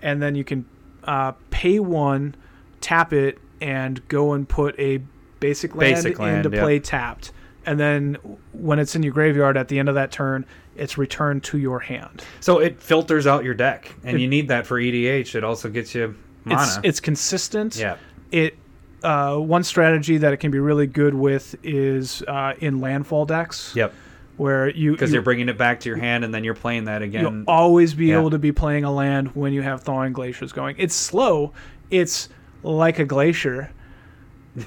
[0.00, 0.64] and then you can
[1.04, 2.34] uh, pay one
[2.82, 5.00] tap it and go and put a
[5.40, 7.32] basic land Basic land, into play tapped
[7.64, 8.16] and then
[8.52, 10.44] when it's in your graveyard at the end of that turn
[10.76, 14.48] it's returned to your hand So it filters out your deck, and It- you need
[14.48, 15.34] that for EDH.
[15.34, 16.14] It also gets you
[16.44, 16.60] mana.
[16.62, 17.96] it's it's consistent yeah,
[18.30, 18.56] it
[19.04, 23.72] uh, one strategy that it can be really good with is uh, in landfall decks
[23.74, 23.92] yep.
[24.36, 26.84] where you Because you- you're bringing it back to your hand, and then you're playing
[26.84, 27.22] that again.
[27.22, 28.20] You'll always be Yeah.
[28.20, 30.76] able to be playing a land when you have thawing glaciers going.
[30.78, 31.52] It's slow.
[31.90, 32.28] It's
[32.62, 33.70] like a glacier.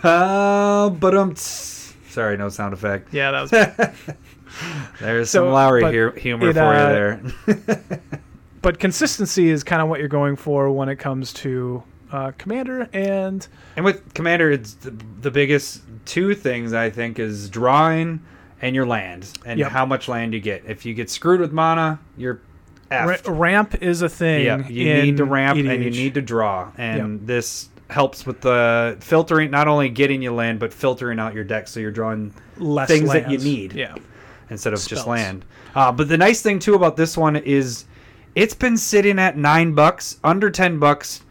[0.04, 3.14] Uh, but um, sorry, no sound effect.
[3.14, 3.52] Yeah, that was.
[5.00, 8.02] There's So, some Lowry here, humor it, for uh, you there.
[8.62, 12.90] but consistency is kind of what you're going for when it comes to uh, commander
[12.94, 14.92] and And with Commander, it's the,
[15.22, 18.22] the biggest two things I think is drawing
[18.62, 19.72] and your land and Yep.
[19.72, 20.64] how much land you get.
[20.66, 22.40] If you get screwed with mana, you're
[22.90, 24.46] ra- ramp is a thing.
[24.46, 28.98] yeah, you need to ramp and you need to draw, and this helps with the
[29.00, 32.88] filtering, not only getting you land, but filtering out your deck so you're drawing less
[32.88, 33.74] things that you need.
[33.74, 33.96] Yeah,
[34.50, 35.46] instead of just land.
[35.76, 37.86] Uh, but the nice thing too about this one is
[38.34, 41.22] it's been sitting at nine bucks, under ten bucks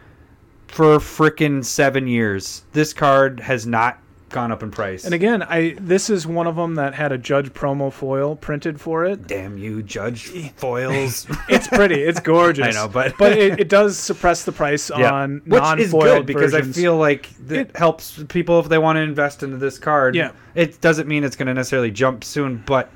[0.69, 2.65] for frickin' seven years.
[2.73, 3.99] This card has not
[4.35, 5.05] gone up in price.
[5.05, 8.80] And again, I this is one of them that had a Judge promo foil printed
[8.80, 9.26] for it.
[9.26, 10.26] damn you, Judge
[10.57, 11.26] foils.
[11.49, 12.03] It's pretty.
[12.03, 12.66] It's gorgeous.
[12.66, 16.76] I know, but but it, it does suppress the price on which non-foiled because versions.
[16.76, 20.14] I feel like it, It- helps people if they want to invest into this card.
[20.14, 20.32] Yeah.
[20.55, 22.91] it doesn't mean it's going to necessarily jump soon, but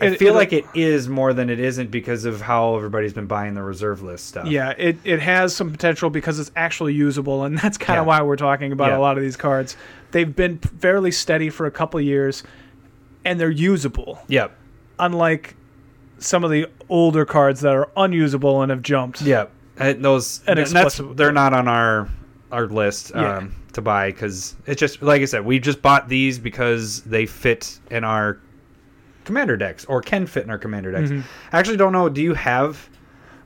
[0.00, 3.26] I It- feel like it is more than it isn't because of how everybody's been
[3.26, 4.46] buying the reserve list stuff.
[4.46, 8.00] Yeah, it, it has some potential because it's actually usable, and that's kind Yeah.
[8.02, 8.98] of why we're talking about Yeah.
[8.98, 9.74] a lot of these cards.
[10.10, 12.42] They've been fairly steady for a couple years,
[13.24, 14.18] and they're usable.
[14.28, 14.52] Yep.
[14.98, 15.56] Unlike
[16.18, 19.22] some of the older cards that are unusable and have jumped.
[19.22, 19.50] Yep.
[19.78, 20.58] And those And
[21.16, 22.08] they're not on our
[22.52, 23.38] our list Yeah.
[23.38, 27.26] um, to buy because it's just like I said, we just bought these because they
[27.26, 28.38] fit in our
[29.26, 31.10] commander decks or can fit in our commander decks.
[31.10, 31.22] Mhm.
[31.52, 32.08] I actually don't know.
[32.08, 32.88] Do you have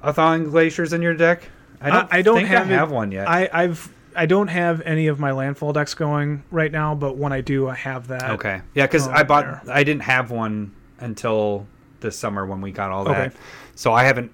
[0.03, 1.43] a thawing glaciers in your deck?
[1.81, 2.13] I don't.
[2.15, 3.29] I- I don't think have I have one yet.
[3.29, 7.33] I, I've I don't have any of my landfall decks going right now, but when
[7.33, 8.31] I do, I have that.
[8.31, 8.61] okay.
[8.75, 9.65] Yeah, because Oh, I bought.
[9.65, 9.75] there.
[9.75, 11.67] I didn't have one until
[12.01, 13.29] this summer when we got all that.
[13.29, 13.37] Okay.
[13.77, 14.33] So I haven't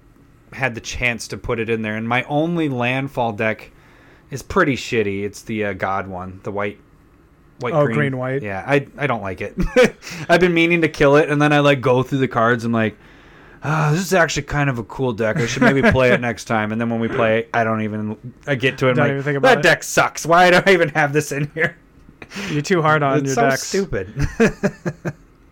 [0.53, 1.95] had the chance to put it in there.
[1.95, 3.71] And my only landfall deck
[4.31, 5.23] is pretty shitty.
[5.23, 6.79] It's the uh, God one, the white,
[7.59, 8.41] white, Oh, green, white.
[8.43, 9.55] Yeah, I I don't like it.
[10.29, 12.63] I've been meaning to kill it, and then I like go through the cards.
[12.65, 12.97] and like,
[13.63, 15.37] ah, this is actually kind of a cool deck.
[15.37, 16.71] I should maybe play it next time.
[16.71, 18.17] And then when we play, it, I don't even.
[18.45, 18.93] I get to it.
[18.93, 20.25] Don't like, think about that it." deck sucks.
[20.25, 21.77] Why do I even have this in here?
[22.49, 23.63] You're too hard on it's your so decks.
[23.63, 24.13] stupid.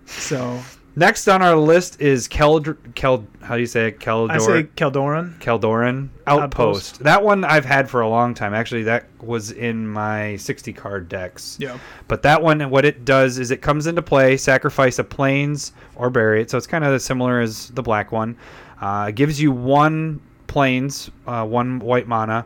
[0.07, 0.59] So
[0.97, 3.25] Next on our list is Keld Keld.
[3.41, 3.99] How do you say it?
[3.99, 4.31] Keldor.
[4.31, 5.37] I say Kjeldoran.
[5.39, 6.93] Kjeldoran Outpost.
[6.95, 7.03] Outpost.
[7.03, 8.53] That one I've had for a long time.
[8.53, 11.57] Actually, that was in my 60 card decks.
[11.59, 11.77] Yeah.
[12.07, 16.09] But that one, what it does is it comes into play, sacrifice a plains or
[16.09, 16.49] bury it.
[16.49, 18.37] So it's kind of similar as the black one.
[18.79, 22.45] Uh, it gives you one plains, uh, one white mana,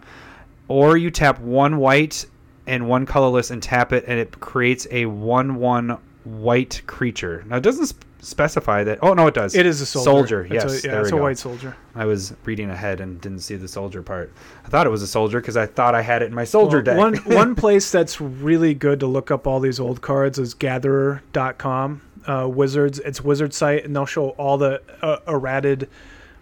[0.68, 2.26] or you tap one white
[2.66, 7.44] and one colorless and tap it, and it creates a one-one white creature.
[7.48, 9.00] Now it doesn't specify that.
[9.02, 9.56] Oh no, it does.
[9.56, 10.06] It is a soldier.
[10.06, 10.42] Soldier.
[10.46, 10.84] It's Yes.
[10.84, 11.24] a, yeah, there it's we a go.
[11.24, 11.76] white soldier.
[11.96, 14.32] I was reading ahead and didn't see the soldier part.
[14.66, 16.82] I thought it was a soldier because I thought I had it in my soldier
[16.82, 16.98] deck.
[16.98, 22.02] One one place that's really good to look up all these old cards is gatherer.com.
[22.28, 25.90] Uh, Wizards, it's Wizard site, and they'll show all the uh, errated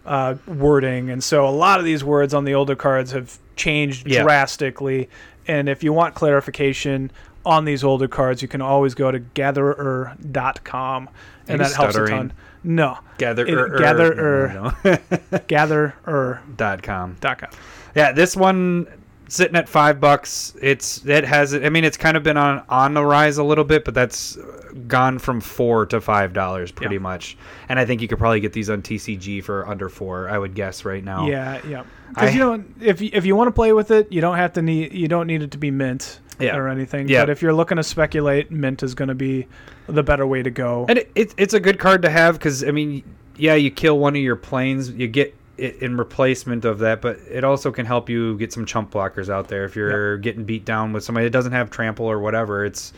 [0.04, 1.08] uh, wording.
[1.10, 4.22] And so a lot of these words on the older cards have changed Yeah.
[4.22, 5.08] drastically.
[5.46, 7.10] And if you want clarification
[7.48, 11.08] on these older cards, you can always go to gatherer.com,
[11.48, 12.32] and that helps a ton.
[12.64, 14.14] No, gatherer, It- er, gather
[14.48, 14.98] no, no,
[15.32, 15.38] no.
[15.46, 16.56] gatherer.com.
[16.56, 16.82] dot
[17.38, 17.50] com.
[17.94, 18.86] Yeah, this one
[19.28, 20.54] sitting at five bucks.
[20.60, 21.54] It's it has.
[21.54, 24.36] I mean, it's kind of been on on the rise a little bit, but that's
[24.86, 27.00] gone from four to five dollars pretty Yeah.
[27.00, 27.36] much.
[27.68, 30.28] And I think you could probably get these on TCG for under four.
[30.28, 31.26] I would guess right now.
[31.26, 31.84] Yeah, yeah.
[32.10, 34.52] Because you know, if you- if you want to play with it, you don't have
[34.54, 36.56] to need you don't need it to be mint Yeah.
[36.56, 37.08] or anything.
[37.08, 37.22] Yeah.
[37.22, 39.46] But if you're looking to speculate, mint is going to be
[39.86, 40.86] the better way to go.
[40.88, 43.02] And it, it, it's a good card to have because I mean,
[43.36, 47.18] yeah, you kill one of your planes, you get it in replacement of that, but
[47.28, 50.64] it also can help you get some chump blockers out there if you're getting beat
[50.64, 52.64] down with somebody that doesn't have trample or whatever.
[52.64, 52.92] It's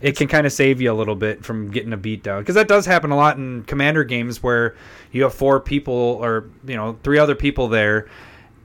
[0.00, 2.54] it can kind of save you a little bit from getting a beat down because
[2.54, 4.74] that does happen a lot in commander games where
[5.12, 8.08] you have four people or you know three other people there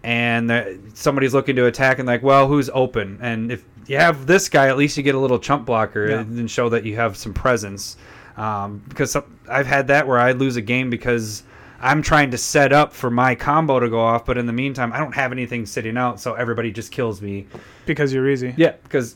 [0.06, 3.18] and somebody's looking to attack and like well who's open?
[3.22, 6.20] And if you have this guy at least you get a little chump blocker Yeah.
[6.20, 7.98] and show that you have some presence.
[8.38, 11.44] Um, because some, i've had that where i lose a game because
[11.80, 14.92] i'm trying to set up for my combo to go off but in the meantime
[14.92, 17.48] i don't have anything sitting out so everybody just kills me.
[17.86, 18.54] Because you're easy.
[18.58, 19.16] Yeah because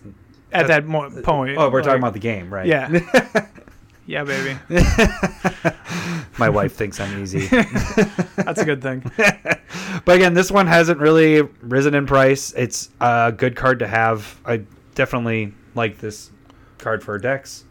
[0.54, 1.58] at that mo- point.
[1.58, 2.66] oh we're talking about the game right.
[2.66, 2.88] yeah,
[4.10, 4.58] yeah, baby.
[6.40, 7.46] my wife thinks i'm easy
[8.38, 9.04] That's a good thing.
[10.06, 12.52] but again, this one hasn't really risen in price.
[12.58, 14.40] It's a good card to have.
[14.46, 14.64] I
[14.96, 16.32] definitely like this
[16.80, 17.66] card for decks.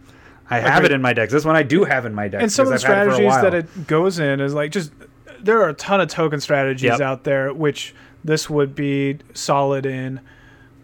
[0.48, 0.92] I have Agreed.
[0.92, 1.32] it in my decks.
[1.32, 2.42] This one I do have in my decks.
[2.42, 4.92] and some of the I've had it strategies that it goes in is like just
[5.40, 7.00] there are a ton of token strategies Yep.
[7.00, 10.20] out there, which this would be solid in.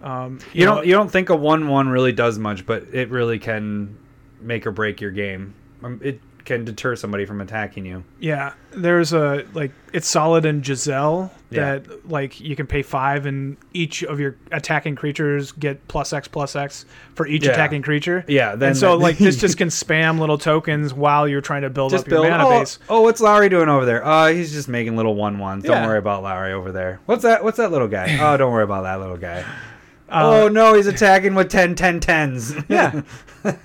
[0.03, 3.11] Um, you know, don't you don't think a one one really does much, but it
[3.11, 3.97] really can
[4.45, 5.55] make or break your game.
[5.83, 8.05] Um, It can deter somebody from attacking you.
[8.21, 11.77] Yeah, there's a like it's solid in Jazal Yeah.
[11.79, 16.29] that like you can pay five and each of your attacking creatures get plus X
[16.29, 16.85] plus X
[17.15, 17.53] for each Yeah.
[17.53, 18.27] attacking creature.
[18.29, 21.71] Yeah, then and so like this just can spam little tokens while you're trying to
[21.71, 22.31] build just up your build.
[22.31, 22.79] mana Oh, base.
[22.91, 24.05] oh, what's Lowry doing over there?
[24.07, 25.65] Uh, he's just making little one ones.
[25.65, 25.87] Don't Yeah.
[25.87, 27.01] worry about Lowry over there.
[27.07, 27.43] What's that?
[27.43, 28.19] What's that little guy?
[28.21, 29.45] Oh, don't worry about that little guy.
[30.15, 32.65] Uh, oh no, he's attacking with 10 10 10s.
[32.69, 33.03] Yeah,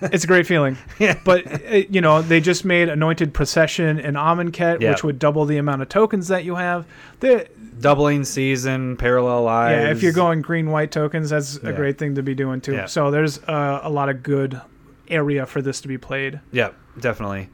[0.02, 0.78] it's a great feeling.
[1.00, 1.20] Yeah.
[1.24, 4.92] but uh, you know they just made Anointed Procession and Amonkhet, Yeah.
[4.92, 6.86] which would double the amount of tokens that you have.
[7.20, 7.48] They,
[7.80, 9.84] Doubling season, parallel lives.
[9.86, 12.74] yeah, if you're going green white tokens, that's a great thing to be doing too.
[12.74, 12.88] Yeah.
[12.88, 14.60] So there's uh, a lot of good
[15.08, 16.42] area for this to be played.
[16.52, 17.48] Yep, definitely.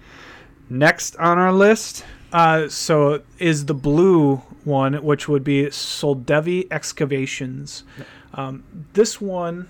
[0.68, 7.84] Next on our list, Uh, so is the blue one, which would be Soldevi Excavations.
[8.36, 8.64] Um,
[8.94, 9.68] this one,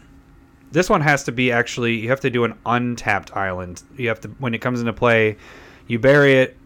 [0.72, 3.84] this one has to be actually you have to do an untapped island.
[3.97, 5.38] You have to when it comes into play,
[5.88, 6.57] you bury it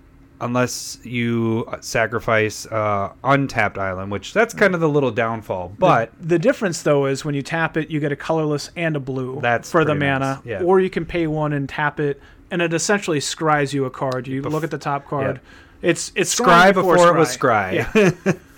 [0.42, 5.74] unless you sacrifice uh, untapped island, which that's kind of the little downfall.
[5.78, 8.96] But the, the difference though is when you tap it, you get a colorless and
[8.96, 9.40] a blue.
[9.42, 10.64] That's for the pretty nice, mana, yeah.
[10.64, 12.22] or you can pay one and tap it,
[12.52, 14.28] and it essentially scries you a card.
[14.28, 15.42] You look at the top card.
[15.82, 17.74] It's it's scry scrying before, it was scry.
[17.74, 18.34] Yeah.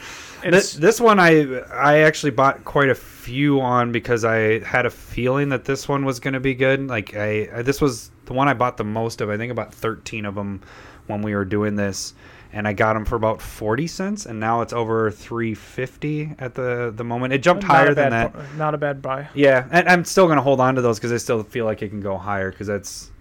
[0.49, 4.89] This, this one I I actually bought quite a few on because I had a
[4.89, 6.87] feeling that this one was going to be good.
[6.87, 9.29] Like I, I this was the one I bought the most of.
[9.29, 10.61] I think about 13 of them
[11.07, 12.13] when we were doing this
[12.53, 16.91] and I got them for about 40 cents and now it's over 350 at the
[16.95, 17.33] the moment.
[17.33, 18.33] It jumped not higher than that.
[18.33, 19.27] bu- Not a bad buy.
[19.33, 21.81] Yeah, and I'm still going to hold on to those cuz I still feel like
[21.81, 23.11] it can go higher cuz that's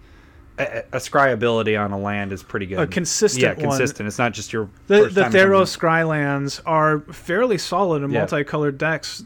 [0.61, 2.79] a, a scryability on a land is pretty good.
[2.79, 3.77] A consistent yeah, one.
[3.77, 4.07] consistent.
[4.07, 5.41] It's not just your The the time it comes in.
[5.41, 8.19] Theros Scrylands are fairly solid in Yeah.
[8.21, 9.25] multicolored decks.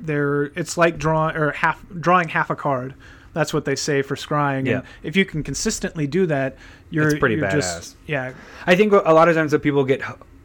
[0.00, 2.94] They're it's like drawing or half drawing half a card.
[3.32, 4.66] That's what they say for scrying.
[4.66, 4.78] Yeah.
[4.78, 6.56] And if you can consistently do that,
[6.90, 7.52] you're It's pretty you're badass.
[7.52, 8.32] Just, yeah,
[8.66, 10.02] I think a lot of times that people get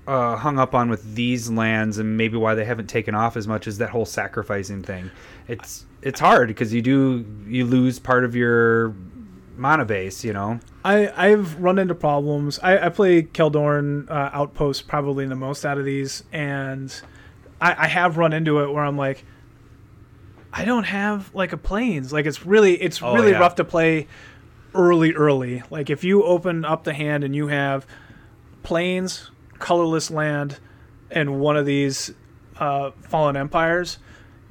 [0.08, 3.48] uh, hung up on with these lands, and maybe why they haven't taken off as
[3.48, 5.12] much is that whole sacrificing thing.
[5.48, 8.96] It's it's hard because you do you lose part of your
[9.60, 10.24] mana base.
[10.24, 10.60] You know.
[10.84, 12.60] I I've run into problems.
[12.64, 16.90] I, I play Keldorn uh, Outpost probably the most out of these, and
[17.62, 19.24] I, I have run into it where I'm like,
[20.52, 22.12] I don't have like a planes.
[22.14, 23.40] Like it's really it's Oh, really yeah.
[23.40, 24.08] rough to play
[24.74, 25.64] early early.
[25.70, 27.86] Like if you open up the hand and you have
[28.64, 29.30] planes,
[29.60, 30.60] colorless land,
[31.12, 32.12] and one of these
[32.58, 34.00] uh, fallen empires.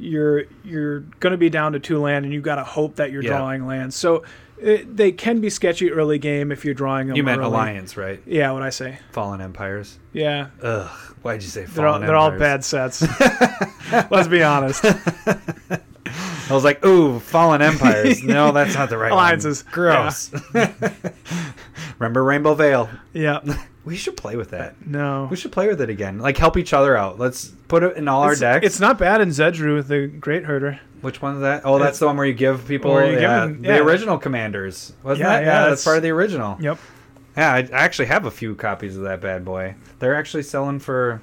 [0.01, 3.11] You're you're going to be down to two land, and you've got to hope that
[3.11, 3.31] you're Yeah.
[3.39, 3.93] drawing land.
[3.93, 4.23] So
[4.61, 7.17] it, they can be sketchy early game if you're drawing them.
[7.17, 7.49] You meant early.
[7.49, 8.21] alliance, right?
[8.27, 8.99] Yeah, what I say.
[9.13, 9.99] Fallen empires.
[10.13, 10.89] Yeah, Ugh.
[11.23, 13.03] Why'd you say they're all, fallen they're all bad sets.
[14.11, 14.85] Let's be honest.
[14.85, 18.23] I was like, ooh, fallen empires.
[18.23, 19.65] no, that's not the right Alliances.
[19.65, 19.73] one.
[19.73, 20.31] Gross.
[21.99, 22.89] Remember Rainbow Vale?
[23.13, 23.41] Yeah.
[23.85, 24.87] We should play with that.
[24.87, 25.29] No.
[25.31, 26.19] We should play with it again.
[26.19, 27.19] Like help each other out.
[27.19, 28.65] Let's put it in all our It's, decks.
[28.67, 30.79] it's not bad in Zedruu, the Greathearted.
[31.01, 31.63] Which one is that?
[31.65, 34.19] Oh, that's It's- the one where you give people you yeah, give them- the original
[34.19, 34.93] commanders.
[35.03, 35.41] Wasn't Yeah, that?
[35.41, 36.57] yeah, Yeah, that's that's- part of the original.
[36.61, 36.79] Yep.
[37.37, 39.75] Yeah, I I actually have a few copies of that bad boy.
[40.01, 41.21] They're actually selling for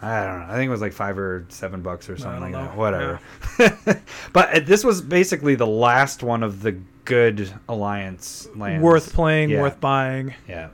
[0.00, 0.46] I don't know.
[0.48, 2.76] I think it was like five or seven bucks or something like that.
[2.76, 3.18] Whatever.
[4.32, 8.82] but uh, this was basically the last one of the good alliance lands.
[8.84, 9.62] Worth playing, Yeah.
[9.62, 10.34] worth buying.
[10.48, 10.68] Yeah.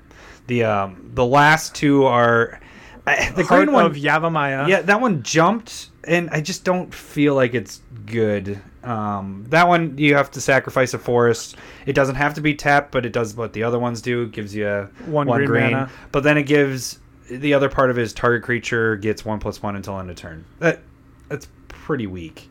[0.46, 2.60] The um the last two are
[3.06, 4.68] I the Heart green one of Yavimaya.
[4.68, 8.60] yeah, that one jumped, and I just don't feel like it's good.
[8.82, 11.56] Um, that one you have to sacrifice a forest.
[11.86, 14.22] It doesn't have to be tapped, but it does what the other ones do.
[14.24, 15.90] It gives you One green mana.
[16.12, 16.98] but then it gives
[17.30, 20.44] the other part of his target creature gets one plus one until end of turn.
[20.58, 20.80] That
[21.28, 22.48] that's pretty weak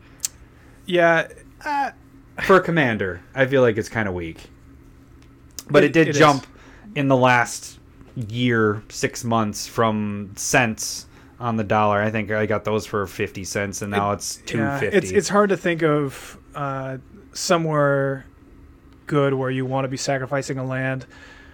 [0.86, 1.28] Yeah.
[1.64, 1.91] Uh,
[2.43, 3.22] for a commander.
[3.36, 4.38] I feel like it's kind of weak,
[5.70, 6.18] but it, It- did it is.
[6.20, 6.47] jump
[6.95, 7.80] in the last
[8.16, 11.06] year, six months from cents
[11.40, 12.02] on the dollar.
[12.02, 14.86] I think I got those for fifty cents, and now it's two fifty.
[14.88, 16.98] yeah, it's it's hard to think of uh,
[17.34, 18.26] somewhere
[19.06, 21.06] good where you want to be sacrificing a land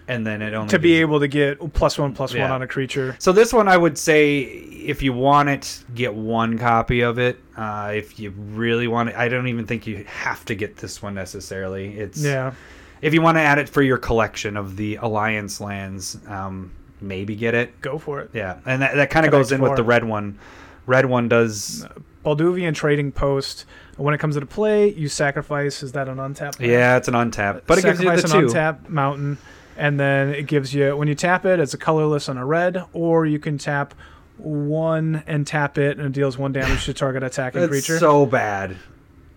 [0.08, 2.54] and then it only to be able to get plus one plus one Yeah.
[2.54, 3.16] on a creature.
[3.20, 7.40] So this one, I would say, if you want it, get one copy of it.
[7.56, 11.02] Uh, if you really want it, I don't even think you have to get this
[11.02, 11.98] one necessarily.
[11.98, 12.54] It's Yeah.
[13.02, 16.72] if you want to add it for your collection of the Alliance lands, um,
[17.02, 17.80] maybe get it.
[17.82, 18.30] Go for it.
[18.34, 20.38] Yeah, and that, that kind of goes in with the red one.
[20.86, 21.86] Red one does.
[22.26, 23.66] Balduvian Trading Post.
[23.98, 25.84] When it comes into play, you sacrifice.
[25.84, 26.60] Is that an untapped?
[26.60, 26.72] land?
[26.72, 28.48] Yeah, it's an untap, but it gives you the Sacrifice an two.
[28.48, 29.38] untapped mountain,
[29.78, 32.84] and then it gives you when you tap it, it's a colorless and a red,
[32.94, 33.94] or you can tap
[34.38, 38.00] one and tap it, and it deals one damage to target attacking creature.
[38.00, 38.78] so bad.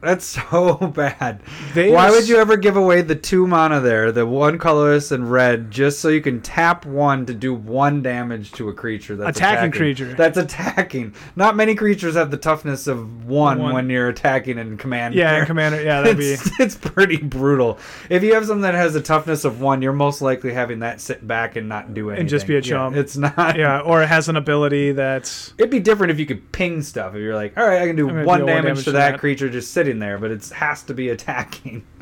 [0.02, 1.40] That's so bad.
[1.74, 5.30] They Why would you ever give away the two mana there, the one colorless and
[5.30, 9.38] red, just so you can tap one to do one damage to a creature that's
[9.38, 10.14] Attacking attacking, creature.
[10.14, 11.14] That's attacking.
[11.36, 13.72] Not many creatures have the toughness of one, One.
[13.74, 15.14] when you're attacking in command.
[15.14, 15.80] Yeah, and commander.
[15.82, 16.32] Yeah, that'd be.
[16.32, 17.78] it's, it's pretty brutal.
[18.10, 21.00] If you have something that has a toughness of one, you're most likely having that
[21.00, 22.22] sit back and not do anything.
[22.22, 22.96] And just be a Yeah, chump.
[22.96, 23.56] it's not.
[23.56, 27.14] Yeah, or it has an ability that's It'd be different if you could ping stuff.
[27.14, 29.10] If you're like, all right, I can do one damage, one damage to to that,
[29.12, 29.20] that.
[29.20, 31.84] creature just sitting there, but it has to be attacking.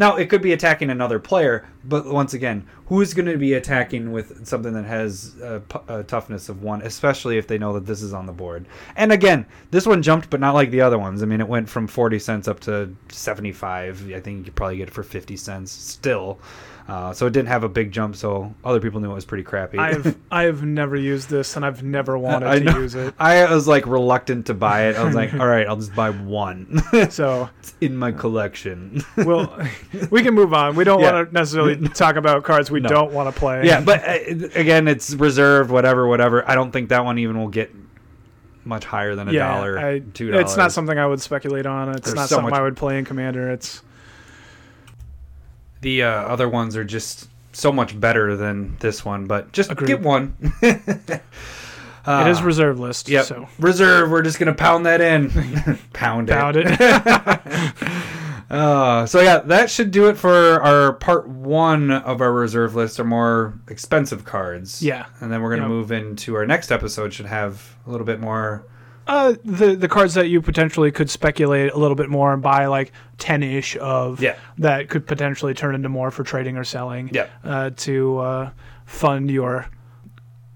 [0.00, 3.54] Now it could be attacking another player, but once again, who is going to be
[3.54, 7.86] attacking with something that has a, a toughness of one, especially if they know that
[7.86, 8.66] this is on the board?
[8.96, 11.22] And again, this one jumped, but not like the other ones.
[11.22, 14.10] I mean, it went from forty cents up to seventy-five.
[14.12, 16.38] I think you could probably get it for fifty cents still.
[16.88, 19.44] Uh, so it didn't have a big jump, so other people knew it was pretty
[19.44, 19.76] crappy.
[19.76, 23.12] I've I've never used this, and I've never wanted to use it.
[23.18, 24.96] I was like reluctant to buy it.
[24.96, 26.82] I was like, all right, I'll just buy one.
[27.10, 29.02] So it's in my collection.
[29.18, 29.54] we'll
[30.10, 30.76] we can move on.
[30.76, 31.12] We don't Yeah.
[31.12, 32.88] want to necessarily talk about cards we No.
[32.88, 33.64] don't want to play.
[33.66, 36.48] yeah, but uh, again, it's reserved, whatever, whatever.
[36.48, 37.70] I don't think that one even will get
[38.64, 40.44] much higher than a yeah, dollar, I- two dollars.
[40.46, 41.88] It's not something I would speculate on.
[41.90, 43.50] It's There's not so something much- I would play in Commander.
[43.50, 43.82] It's
[45.80, 49.86] The uh, other ones are just so much better than this one, but just Agreed.
[49.88, 50.36] get one.
[50.62, 53.08] Uh, it is reserve list.
[53.08, 53.24] Yep.
[53.24, 54.10] So Reserve.
[54.10, 55.30] We're just gonna pound that in.
[55.92, 56.32] pound it.
[56.32, 57.72] doubt it.
[58.50, 60.32] Uh, so yeah, that should do it for
[60.62, 64.82] our part one of our reserve list, our more expensive cards.
[64.82, 65.06] Yeah.
[65.20, 65.68] and then we're gonna Yep.
[65.70, 67.12] move into our next episode.
[67.12, 68.64] Should have a little bit more.
[69.06, 72.66] uh, the the cards that you potentially could speculate a little bit more and buy
[72.66, 74.20] like ten ish of.
[74.22, 74.36] Yeah.
[74.58, 77.10] That could potentially turn into more for trading or selling.
[77.12, 77.26] Yeah.
[77.44, 78.50] Uh, to uh,
[78.86, 79.66] fund your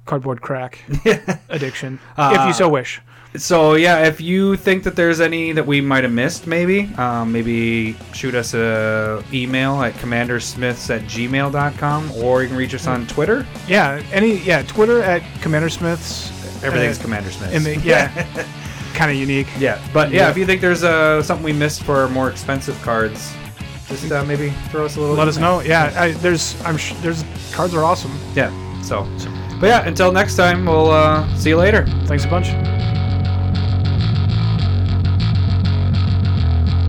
[0.07, 0.81] cardboard crack
[1.49, 3.01] addiction, if Uh, you so wish.
[3.35, 7.33] So yeah, if you think that there's any that we might have missed, maybe um,
[7.33, 13.07] maybe shoot us a email at commandersmiths at gmail.com or you can reach us on
[13.07, 13.47] Twitter.
[13.67, 14.03] Yeah.
[14.13, 14.37] Any.
[14.39, 14.63] Yeah.
[14.63, 16.31] Twitter at Commander Smiths.
[16.63, 17.55] Everything's Uh, Commander Smiths.
[17.55, 18.09] and the- yeah.
[18.95, 19.47] kind of unique.
[19.59, 20.31] Yeah, but yeah, Yeah.
[20.31, 23.33] if you think there's uh, something we missed for more expensive cards,
[23.89, 25.17] just uh, maybe throw us a little.
[25.17, 25.61] Let us know.
[25.61, 25.91] Yeah.
[25.97, 26.55] I, there's.
[26.65, 26.77] I'm.
[26.77, 28.13] Sh- there's cards are awesome.
[28.35, 28.51] Yeah.
[28.83, 29.09] So,
[29.59, 31.87] but yeah, until next time, we'll uh, see you later.
[32.07, 32.49] Thanks a bunch.